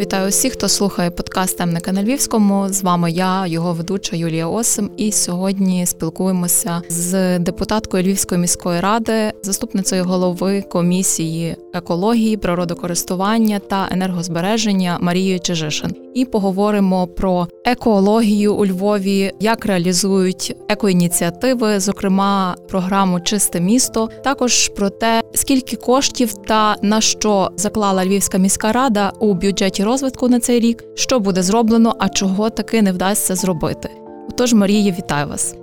Вітаю 0.00 0.28
усіх, 0.28 0.52
хто 0.52 0.68
слухає 0.68 1.10
подкаст 1.10 1.58
«Темника 1.58 1.92
на 1.92 2.02
Львівському. 2.02 2.68
З 2.68 2.82
вами 2.82 3.10
я, 3.10 3.46
його 3.46 3.72
ведуча 3.72 4.16
Юлія 4.16 4.46
Осим. 4.46 4.90
І 4.96 5.12
сьогодні 5.12 5.86
спілкуємося 5.86 6.82
з 6.88 7.38
депутаткою 7.38 8.02
Львівської 8.02 8.40
міської 8.40 8.80
ради, 8.80 9.32
заступницею 9.42 10.04
голови 10.04 10.62
комісії 10.62 11.56
екології, 11.74 12.36
природокористування 12.36 13.58
та 13.58 13.88
енергозбереження 13.90 14.98
Марією 15.00 15.40
Чижишин. 15.40 15.94
І 16.14 16.24
поговоримо 16.24 17.06
про 17.06 17.48
екологію 17.64 18.54
у 18.54 18.66
Львові, 18.66 19.32
як 19.40 19.66
реалізують 19.66 20.56
екоініціативи, 20.68 21.80
зокрема 21.80 22.56
програму 22.68 23.20
Чисте 23.20 23.60
місто. 23.60 24.08
Також 24.24 24.68
про 24.68 24.90
те, 24.90 25.22
скільки 25.34 25.76
коштів 25.76 26.34
та 26.34 26.76
на 26.82 27.00
що 27.00 27.50
заклала 27.56 28.04
Львівська 28.04 28.38
міська 28.38 28.72
рада 28.72 29.12
у 29.20 29.34
бюджеті 29.34 29.81
розвитку 29.84 30.28
на 30.28 30.40
цей 30.40 30.60
рік, 30.60 30.84
що 30.94 31.20
буде 31.20 31.42
зроблено, 31.42 31.96
а 31.98 32.08
чого 32.08 32.50
таки 32.50 32.82
не 32.82 32.92
вдасться 32.92 33.34
зробити. 33.34 33.88
Отож, 34.28 34.54
Марія, 34.54 34.92
вітаю 34.98 35.28
вас. 35.28 35.54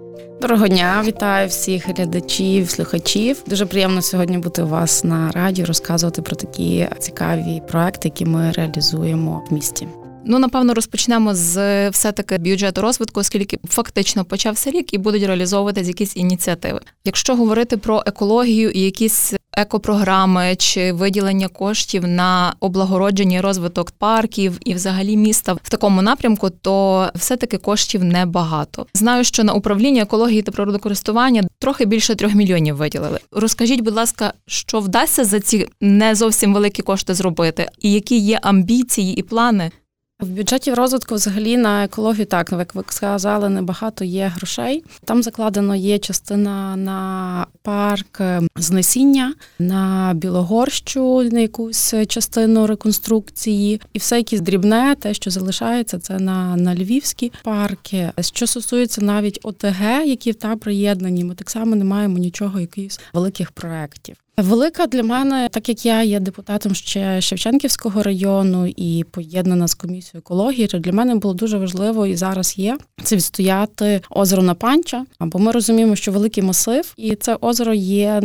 Доброго 0.42 0.68
дня, 0.68 1.04
вітаю 1.06 1.48
всіх 1.48 1.88
глядачів, 1.88 2.70
слухачів. 2.70 3.44
Дуже 3.48 3.66
приємно 3.66 4.02
сьогодні 4.02 4.38
бути 4.38 4.64
у 4.64 4.68
вас 4.68 5.04
на 5.04 5.32
раді, 5.32 5.64
розказувати 5.64 6.22
про 6.22 6.36
такі 6.36 6.88
цікаві 7.00 7.62
проекти, 7.68 8.08
які 8.08 8.26
ми 8.26 8.52
реалізуємо 8.52 9.44
в 9.50 9.54
місті. 9.54 9.88
Ну, 10.32 10.40
напевно, 10.40 10.74
розпочнемо 10.74 11.36
з 11.36 11.90
все-таки 11.90 12.38
бюджету 12.38 12.82
розвитку, 12.82 13.20
оскільки 13.20 13.60
фактично 13.70 14.26
почався 14.26 14.72
рік 14.72 14.94
і 14.94 14.98
будуть 14.98 15.24
реалізовуватись 15.24 15.88
якісь 15.88 16.18
ініціативи. 16.18 16.80
Якщо 17.06 17.36
говорити 17.36 17.78
про 17.78 18.04
екологію 18.06 18.70
і 18.72 18.80
якісь 18.80 19.34
екопрограми 19.54 20.56
чи 20.56 20.92
виділення 20.92 21.48
коштів 21.48 22.08
на 22.08 22.54
облагородження 22.60 23.38
і 23.38 23.42
розвиток 23.42 23.92
парків 23.92 24.58
і 24.66 24.74
взагалі 24.74 25.18
міста 25.18 25.54
в 25.54 25.70
такому 25.70 26.02
напрямку, 26.02 26.50
то 26.50 27.08
все-таки 27.16 27.58
коштів 27.58 28.04
небагато. 28.04 28.86
Знаю, 28.94 29.24
що 29.24 29.44
на 29.44 29.54
управління 29.54 30.02
екології 30.02 30.42
та 30.42 30.52
природокористування 30.52 31.44
трохи 31.60 31.86
більше 31.86 32.16
трьох 32.16 32.34
мільйонів 32.34 32.76
виділили. 32.76 33.20
Розкажіть, 33.32 33.82
будь 33.82 33.96
ласка, 33.96 34.34
що 34.48 34.80
вдасться 34.80 35.26
за 35.26 35.40
ці 35.40 35.68
не 35.82 36.16
зовсім 36.16 36.54
великі 36.54 36.84
кошти 36.84 37.14
зробити, 37.14 37.70
і 37.80 37.92
які 37.92 38.18
є 38.18 38.40
амбіції 38.42 39.16
і 39.16 39.22
плани 39.22 39.72
в 40.20 40.28
бюджеті 40.28 40.74
розвитку 40.74 41.16
взагалі 41.16 41.58
на 41.58 41.84
екологію 41.84 42.26
так, 42.26 42.52
як 42.52 42.76
ви 42.76 42.84
сказали, 42.90 43.50
небагато 43.50 44.06
є 44.06 44.32
грошей. 44.36 44.84
Там 45.06 45.24
закладено 45.24 45.76
є 45.76 46.00
частина 46.00 46.76
на 46.76 47.46
парк 47.62 48.22
е, 48.22 48.42
знесіння, 48.56 49.34
на 49.60 50.12
Білогорщу, 50.16 51.24
на 51.24 51.40
якусь 51.40 51.94
частину 52.08 52.68
реконструкції, 52.68 53.82
і 53.94 54.00
все 54.00 54.18
якесь 54.18 54.42
дрібне, 54.42 54.96
те, 55.00 55.14
що 55.14 55.32
залишається, 55.32 56.00
це 56.00 56.20
на 56.20 56.56
на 56.56 56.76
львівські 56.76 57.32
парки. 57.44 58.12
Що 58.20 58.48
стосується 58.48 59.02
навіть 59.02 59.40
ОТГ, 59.44 60.06
які 60.06 60.34
там 60.34 60.60
приєднані, 60.60 61.24
ми 61.24 61.36
так 61.36 61.50
само 61.50 61.76
не 61.76 61.86
маємо 61.86 62.18
нічого, 62.18 62.60
якихось 62.60 63.00
великих 63.14 63.52
проєктів. 63.52 64.16
Велика 64.42 64.88
для 64.88 65.04
мене, 65.04 65.50
так 65.52 65.70
як 65.70 65.86
я 65.86 66.04
є 66.04 66.20
депутатом 66.20 66.76
ще 66.76 67.22
Шевченківського 67.22 68.04
району 68.04 68.68
і 68.68 69.06
поєднана 69.12 69.68
з 69.68 69.74
комісією 69.74 70.20
екології, 70.26 70.68
то 70.68 70.80
для 70.80 70.92
мене 70.92 71.16
було 71.16 71.34
дуже 71.34 71.58
важливо 71.58 72.08
і 72.08 72.16
зараз 72.16 72.58
є 72.58 72.78
це 73.04 73.16
відстояти 73.16 74.02
озеро 74.10 74.44
на 74.44 74.54
панча. 74.54 75.06
Бо 75.20 75.40
ми 75.40 75.52
розуміємо, 75.52 75.96
що 75.96 76.12
великий 76.12 76.44
масив, 76.44 76.94
і 76.98 77.16
це 77.16 77.38
озеро 77.42 77.74
є 77.74 78.22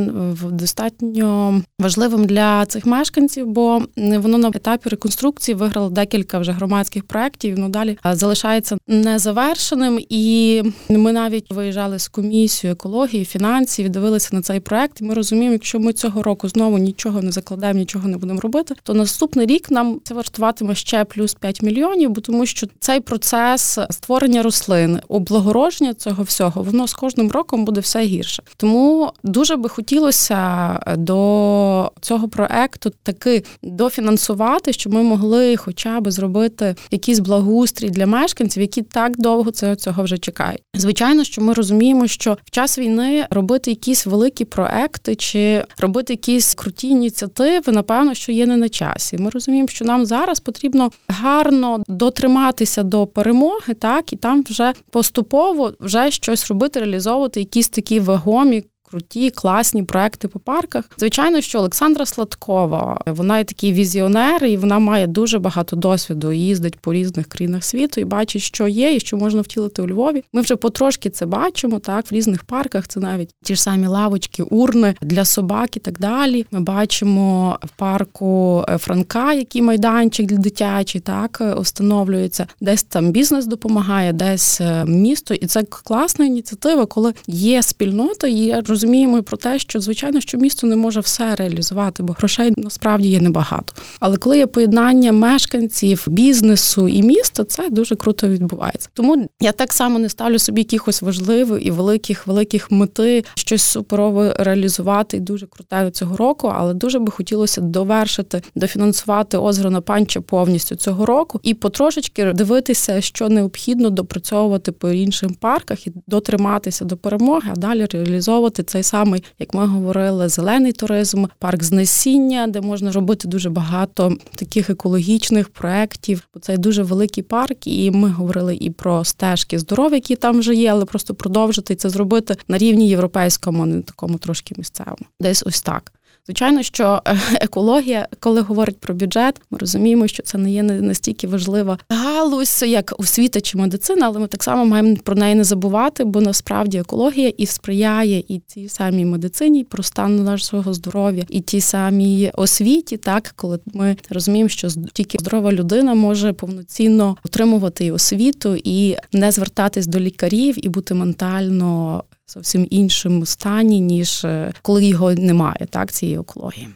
достатньо 0.50 1.62
важливим 1.78 2.24
для 2.24 2.66
цих 2.66 2.86
мешканців, 2.86 3.46
бо 3.46 3.82
воно 3.96 4.38
на 4.38 4.48
етапі 4.48 4.88
реконструкції 4.88 5.54
виграло 5.54 5.90
декілька 5.90 6.38
вже 6.38 6.52
громадських 6.52 7.04
проєктів, 7.04 7.54
воно 7.54 7.68
далі 7.68 7.98
залишається 8.12 8.76
незавершеним. 8.88 10.00
І 10.08 10.62
ми 10.88 11.12
навіть 11.12 11.52
виїжджали 11.52 11.98
з 11.98 12.08
комісією 12.08 12.72
екології, 12.72 13.24
фінансів, 13.24 13.88
дивилися 13.88 14.28
на 14.32 14.42
цей 14.42 14.60
проект. 14.60 15.00
І 15.00 15.04
ми 15.04 15.14
розуміємо, 15.14 15.52
якщо 15.52 15.80
ми 15.80 15.92
цього 16.04 16.22
року 16.22 16.48
знову 16.48 16.78
нічого 16.78 17.22
не 17.22 17.32
закладаємо, 17.32 17.78
нічого 17.78 18.08
не 18.08 18.16
будемо 18.16 18.40
робити, 18.40 18.74
то 18.82 18.94
наступний 18.94 19.46
рік 19.46 19.70
нам 19.70 20.00
це 20.04 20.14
вартуватиме 20.14 20.74
ще 20.74 21.04
плюс 21.04 21.34
5 21.34 21.62
мільйонів, 21.62 22.10
бо 22.10 22.20
тому 22.20 22.46
що 22.46 22.66
цей 22.80 23.00
процес 23.00 23.78
створення 23.90 24.42
рослин, 24.42 25.00
облагородження 25.08 25.94
цього 25.94 26.22
всього, 26.22 26.62
воно 26.62 26.88
з 26.88 26.94
кожним 26.94 27.30
роком 27.30 27.64
буде 27.64 27.80
все 27.80 28.04
гірше. 28.04 28.42
Тому 28.56 29.12
дуже 29.22 29.56
би 29.56 29.68
хотілося 29.68 30.78
до 30.96 31.92
цього 32.00 32.28
проекту 32.28 32.92
таки 33.02 33.44
дофінансувати, 33.62 34.72
щоб 34.72 34.94
ми 34.94 35.02
могли 35.02 35.56
хоча 35.56 36.00
б 36.00 36.10
зробити 36.10 36.76
якийсь 36.90 37.18
благоустрій 37.18 37.90
для 37.90 38.06
мешканців, 38.06 38.60
які 38.60 38.82
так 38.82 39.18
довго 39.18 39.50
це 39.50 39.76
цього 39.76 40.02
вже 40.02 40.18
чекають. 40.18 40.62
Звичайно, 40.74 41.24
що 41.24 41.42
ми 41.42 41.54
розуміємо, 41.54 42.06
що 42.06 42.36
в 42.44 42.50
час 42.50 42.78
війни 42.78 43.26
робити 43.30 43.70
якісь 43.70 44.06
великі 44.06 44.44
проекти 44.44 45.14
чи 45.14 45.64
робити 45.78 45.93
робити 45.94 46.12
якісь 46.12 46.54
круті 46.54 46.88
ініціативи, 46.88 47.72
напевно, 47.72 48.14
що 48.14 48.32
є 48.32 48.46
не 48.46 48.56
на 48.56 48.68
часі. 48.68 49.16
Ми 49.18 49.30
розуміємо, 49.30 49.68
що 49.68 49.84
нам 49.84 50.06
зараз 50.06 50.40
потрібно 50.40 50.90
гарно 51.08 51.84
дотриматися 51.88 52.82
до 52.82 53.06
перемоги, 53.06 53.74
так 53.74 54.12
і 54.12 54.16
там 54.16 54.44
вже 54.50 54.72
поступово 54.90 55.72
вже 55.80 56.10
щось 56.10 56.48
робити, 56.48 56.80
реалізовувати 56.80 57.40
якісь 57.40 57.68
такі 57.68 58.00
вагомі 58.00 58.62
круті, 58.94 59.30
класні 59.30 59.82
проекти 59.82 60.28
по 60.28 60.38
парках. 60.38 60.84
Звичайно, 60.98 61.40
що 61.40 61.58
Олександра 61.58 62.06
Сладкова, 62.06 63.00
вона 63.06 63.38
є 63.38 63.44
такий 63.44 63.72
візіонер, 63.72 64.44
і 64.44 64.56
вона 64.56 64.78
має 64.78 65.06
дуже 65.06 65.38
багато 65.38 65.76
досвіду. 65.76 66.32
Їздить 66.32 66.78
по 66.80 66.92
різних 66.92 67.26
країнах 67.26 67.64
світу 67.64 68.00
і 68.00 68.04
бачить, 68.04 68.42
що 68.42 68.68
є, 68.68 68.94
і 68.94 69.00
що 69.00 69.16
можна 69.16 69.40
втілити 69.40 69.82
у 69.82 69.88
Львові. 69.88 70.24
Ми 70.32 70.40
вже 70.40 70.56
потрошки 70.56 71.10
це 71.10 71.26
бачимо. 71.26 71.78
Так, 71.78 72.12
в 72.12 72.14
різних 72.14 72.44
парках 72.44 72.88
це 72.88 73.00
навіть 73.00 73.30
ті 73.42 73.54
ж 73.54 73.62
самі 73.62 73.86
лавочки, 73.86 74.42
урни 74.42 74.94
для 75.00 75.24
собак 75.24 75.76
і 75.76 75.80
так 75.80 75.98
далі. 75.98 76.46
Ми 76.50 76.60
бачимо 76.60 77.58
в 77.62 77.70
парку 77.70 78.64
Франка, 78.78 79.32
який 79.32 79.62
майданчик 79.62 80.26
для 80.26 80.36
дитячий, 80.36 81.00
так 81.00 81.42
встановлюється. 81.58 82.46
Десь 82.60 82.82
там 82.82 83.10
бізнес 83.10 83.46
допомагає, 83.46 84.12
десь 84.12 84.60
е, 84.60 84.84
місто, 84.84 85.34
і 85.34 85.46
це 85.46 85.62
класна 85.62 86.24
ініціатива, 86.24 86.86
коли 86.86 87.14
є 87.26 87.62
спільнота, 87.62 88.26
є 88.26 88.62
розуміння, 88.66 88.83
розуміємо 88.84 89.18
і 89.18 89.22
про 89.22 89.36
те, 89.36 89.58
що 89.58 89.80
звичайно, 89.80 90.20
що 90.20 90.38
місто 90.38 90.66
не 90.66 90.76
може 90.76 91.00
все 91.00 91.34
реалізувати, 91.34 92.02
бо 92.02 92.12
грошей 92.12 92.52
насправді 92.56 93.08
є 93.08 93.20
небагато. 93.20 93.74
Але 94.00 94.16
коли 94.16 94.38
є 94.38 94.46
поєднання 94.46 95.12
мешканців, 95.12 96.04
бізнесу 96.06 96.88
і 96.88 97.02
міста, 97.02 97.44
це 97.44 97.70
дуже 97.70 97.96
круто 97.96 98.28
відбувається. 98.28 98.88
Тому 98.92 99.28
я 99.40 99.52
так 99.52 99.72
само 99.72 99.98
не 99.98 100.08
ставлю 100.08 100.38
собі 100.38 100.60
якихось 100.60 101.02
важливих 101.02 101.66
і 101.66 101.70
великих 101.70 102.26
великих 102.26 102.70
мети 102.70 103.24
щось 103.34 103.62
суперове 103.62 104.36
реалізувати 104.38 105.16
і 105.16 105.20
дуже 105.20 105.46
круте 105.46 105.90
цього 105.90 106.16
року. 106.16 106.52
Але 106.56 106.74
дуже 106.74 106.98
би 106.98 107.12
хотілося 107.12 107.60
довершити, 107.60 108.42
дофінансувати 108.54 109.38
озеро 109.38 109.70
на 109.70 109.80
панча 109.80 110.20
повністю 110.20 110.76
цього 110.76 111.06
року 111.06 111.40
і 111.42 111.54
потрошечки 111.54 112.32
дивитися, 112.32 113.00
що 113.00 113.28
необхідно 113.28 113.90
допрацьовувати 113.90 114.72
по 114.72 114.90
іншим 114.90 115.34
парках 115.40 115.86
і 115.86 115.92
дотриматися 116.06 116.84
до 116.84 116.96
перемоги, 116.96 117.50
а 117.52 117.56
далі 117.56 117.86
реалізовувати 117.92 118.62
цей 118.74 118.82
самий, 118.82 119.24
як 119.38 119.54
ми 119.54 119.66
говорили, 119.66 120.28
зелений 120.28 120.72
туризм, 120.72 121.24
парк 121.38 121.62
знесіння, 121.62 122.46
де 122.46 122.60
можна 122.60 122.92
робити 122.92 123.28
дуже 123.28 123.50
багато 123.50 124.16
таких 124.34 124.70
екологічних 124.70 125.48
проєктів. 125.48 126.28
Це 126.40 126.56
дуже 126.56 126.82
великий 126.82 127.22
парк, 127.22 127.66
і 127.66 127.90
ми 127.90 128.10
говорили 128.10 128.56
і 128.56 128.70
про 128.70 129.04
стежки 129.04 129.58
здоров'я, 129.58 129.96
які 129.96 130.16
там 130.16 130.38
вже 130.38 130.54
є, 130.54 130.72
але 130.72 130.84
просто 130.84 131.14
продовжити 131.14 131.74
це 131.74 131.90
зробити 131.90 132.36
на 132.48 132.58
рівні 132.58 132.88
європейському, 132.88 133.62
а 133.62 133.66
не 133.66 133.82
такому 133.82 134.18
трошки 134.18 134.54
місцевому. 134.58 135.06
Десь 135.20 135.42
ось 135.46 135.62
так. 135.62 135.92
Звичайно, 136.26 136.62
що 136.62 137.02
е, 137.06 137.18
екологія, 137.40 138.08
коли 138.20 138.40
говорить 138.40 138.80
про 138.80 138.94
бюджет, 138.94 139.40
ми 139.50 139.58
розуміємо, 139.58 140.08
що 140.08 140.22
це 140.22 140.38
не 140.38 140.52
є 140.52 140.62
настільки 140.62 141.26
важлива 141.26 141.78
галузь, 141.88 142.64
як 142.66 142.94
освіта 142.98 143.40
чи 143.40 143.58
медицина, 143.58 144.06
але 144.06 144.20
ми 144.20 144.26
так 144.26 144.42
само 144.42 144.64
маємо 144.64 144.96
про 144.96 145.14
неї 145.14 145.34
не 145.34 145.44
забувати, 145.44 146.04
бо 146.04 146.20
насправді 146.20 146.78
екологія 146.78 147.28
і 147.28 147.46
сприяє 147.46 148.24
і 148.28 148.38
тій 148.38 148.68
самій 148.68 149.04
медицині, 149.04 149.64
про 149.64 149.82
стан 149.82 150.24
нашого 150.24 150.74
здоров'я, 150.74 151.24
і 151.28 151.40
тій 151.40 151.60
самій 151.60 152.30
освіті, 152.34 152.96
так 152.96 153.32
коли 153.36 153.58
ми 153.74 153.96
розуміємо, 154.10 154.48
що 154.48 154.68
тільки 154.92 155.18
здорова 155.20 155.52
людина 155.52 155.94
може 155.94 156.32
повноцінно 156.32 157.16
отримувати 157.24 157.84
і 157.84 157.92
освіту 157.92 158.56
і 158.64 158.96
не 159.12 159.32
звертатись 159.32 159.86
до 159.86 160.00
лікарів 160.00 160.66
і 160.66 160.68
бути 160.68 160.94
ментально 160.94 162.02
зовсім 162.26 162.66
іншому 162.70 163.26
стані, 163.26 163.80
ніж 163.80 164.24
е, 164.24 164.52
коли 164.62 164.84
його 164.84 165.14
немає, 165.14 165.66
так 165.70 165.92
цієї 165.92 166.18
екології. 166.18 166.68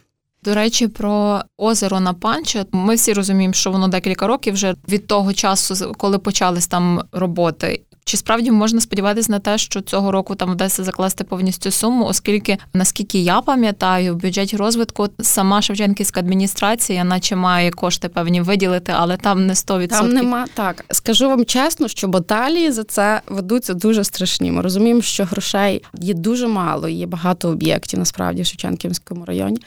До 0.43 0.55
речі, 0.55 0.87
про 0.87 1.41
озеро 1.57 1.99
на 1.99 2.13
панче. 2.13 2.65
Ми 2.71 2.95
всі 2.95 3.13
розуміємо, 3.13 3.53
що 3.53 3.71
воно 3.71 3.87
декілька 3.87 4.27
років 4.27 4.53
вже 4.53 4.75
від 4.89 5.07
того 5.07 5.33
часу, 5.33 5.93
коли 5.97 6.19
почались 6.19 6.67
там 6.67 7.01
роботи. 7.11 7.81
Чи 8.09 8.17
справді 8.17 8.51
можна 8.51 8.81
сподіватися 8.81 9.31
на 9.31 9.39
те, 9.39 9.57
що 9.57 9.81
цього 9.81 10.11
року 10.11 10.35
там 10.35 10.51
вдасться 10.51 10.83
закласти 10.83 11.23
повністю 11.23 11.71
суму, 11.71 12.05
оскільки 12.05 12.57
наскільки 12.73 13.19
я 13.19 13.41
пам'ятаю, 13.41 14.13
в 14.13 14.17
бюджеті 14.17 14.57
розвитку 14.57 15.07
сама 15.19 15.61
Шевченківська 15.61 16.19
адміністрація, 16.19 17.03
наче 17.03 17.35
має 17.35 17.71
кошти 17.71 18.09
певні 18.09 18.41
виділити, 18.41 18.93
але 18.97 19.17
там 19.17 19.47
не 19.47 19.53
100%. 19.53 19.87
Там 19.87 20.09
нема 20.09 20.45
так. 20.53 20.85
Скажу 20.91 21.27
вам 21.27 21.45
чесно, 21.45 21.87
що 21.87 22.07
баталії 22.07 22.71
за 22.71 22.83
це 22.83 23.21
ведуться 23.27 23.73
дуже 23.73 24.03
страшні. 24.03 24.51
Ми 24.51 24.61
розуміємо, 24.61 25.01
що 25.01 25.25
грошей 25.25 25.83
є 25.99 26.13
дуже 26.13 26.47
мало, 26.47 26.89
є 26.89 27.05
багато 27.05 27.49
об'єктів 27.49 27.99
насправді 27.99 28.41
в 28.41 28.45
Шевченківському 28.45 29.25
районі. 29.25 29.61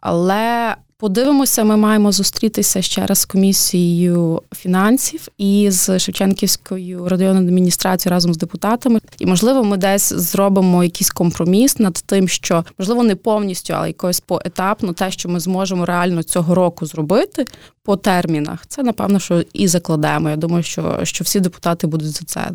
Але 0.00 0.76
Подивимося, 0.96 1.64
ми 1.64 1.76
маємо 1.76 2.12
зустрітися 2.12 2.82
ще 2.82 3.06
раз 3.06 3.18
з 3.18 3.24
комісією 3.24 4.42
фінансів 4.56 5.28
і 5.38 5.70
з 5.70 5.98
Шевченківською 5.98 7.08
районною 7.08 7.46
адміністрацією 7.46 8.14
разом 8.14 8.34
з 8.34 8.36
депутатами. 8.36 9.00
І 9.18 9.26
можливо, 9.26 9.64
ми 9.64 9.76
десь 9.76 10.12
зробимо 10.12 10.84
якийсь 10.84 11.10
компроміс 11.10 11.78
над 11.78 11.94
тим, 11.94 12.28
що 12.28 12.64
можливо 12.78 13.02
не 13.02 13.16
повністю, 13.16 13.74
але 13.76 13.88
якось 13.88 14.20
поетапно, 14.20 14.92
те, 14.92 15.10
що 15.10 15.28
ми 15.28 15.40
зможемо 15.40 15.86
реально 15.86 16.22
цього 16.22 16.54
року 16.54 16.86
зробити 16.86 17.44
по 17.82 17.96
термінах. 17.96 18.66
Це 18.68 18.82
напевно, 18.82 19.18
що 19.18 19.44
і 19.52 19.68
закладемо. 19.68 20.30
Я 20.30 20.36
думаю, 20.36 20.62
що, 20.62 21.00
що 21.02 21.24
всі 21.24 21.40
депутати 21.40 21.86
будуть 21.86 22.12
за 22.12 22.24
це. 22.24 22.50